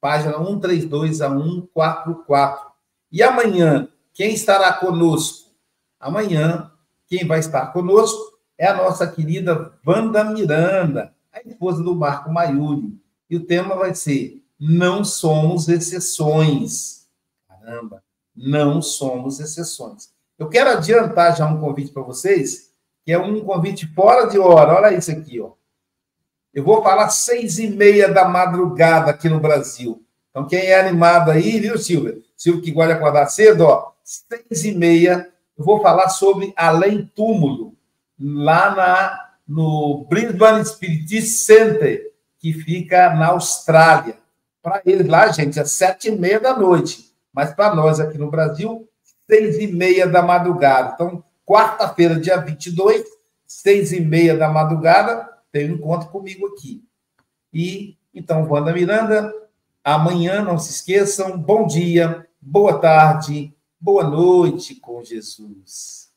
[0.00, 2.72] página 132 a 144.
[3.10, 5.50] E amanhã, quem estará conosco?
[6.00, 6.70] Amanhã
[7.06, 12.98] quem vai estar conosco é a nossa querida Wanda Miranda, a esposa do Marco Maiuri.
[13.28, 17.08] E o tema vai ser Não Somos Exceções.
[17.48, 18.02] Caramba,
[18.34, 20.10] não somos exceções.
[20.38, 22.72] Eu quero adiantar já um convite para vocês,
[23.04, 24.74] que é um convite fora de hora.
[24.74, 25.52] Olha isso aqui, ó.
[26.52, 30.04] Eu vou falar seis e meia da madrugada aqui no Brasil.
[30.30, 32.18] Então, quem é animado aí, viu, Silvia?
[32.36, 33.92] Silvia que gosta de acordar cedo, ó.
[34.02, 37.74] Seis e meia eu vou falar sobre Além Túmulo,
[38.18, 44.21] lá na, no Brisbane Spiritist Center, que fica na Austrália.
[44.62, 47.12] Para eles lá, gente, é sete e meia da noite.
[47.32, 48.88] Mas para nós aqui no Brasil,
[49.28, 50.92] seis e meia da madrugada.
[50.94, 53.02] Então, quarta-feira, dia 22,
[53.44, 56.84] seis e meia da madrugada, tem um encontro comigo aqui.
[57.52, 59.34] E, então, Wanda Miranda,
[59.82, 66.10] amanhã, não se esqueçam, bom dia, boa tarde, boa noite com Jesus.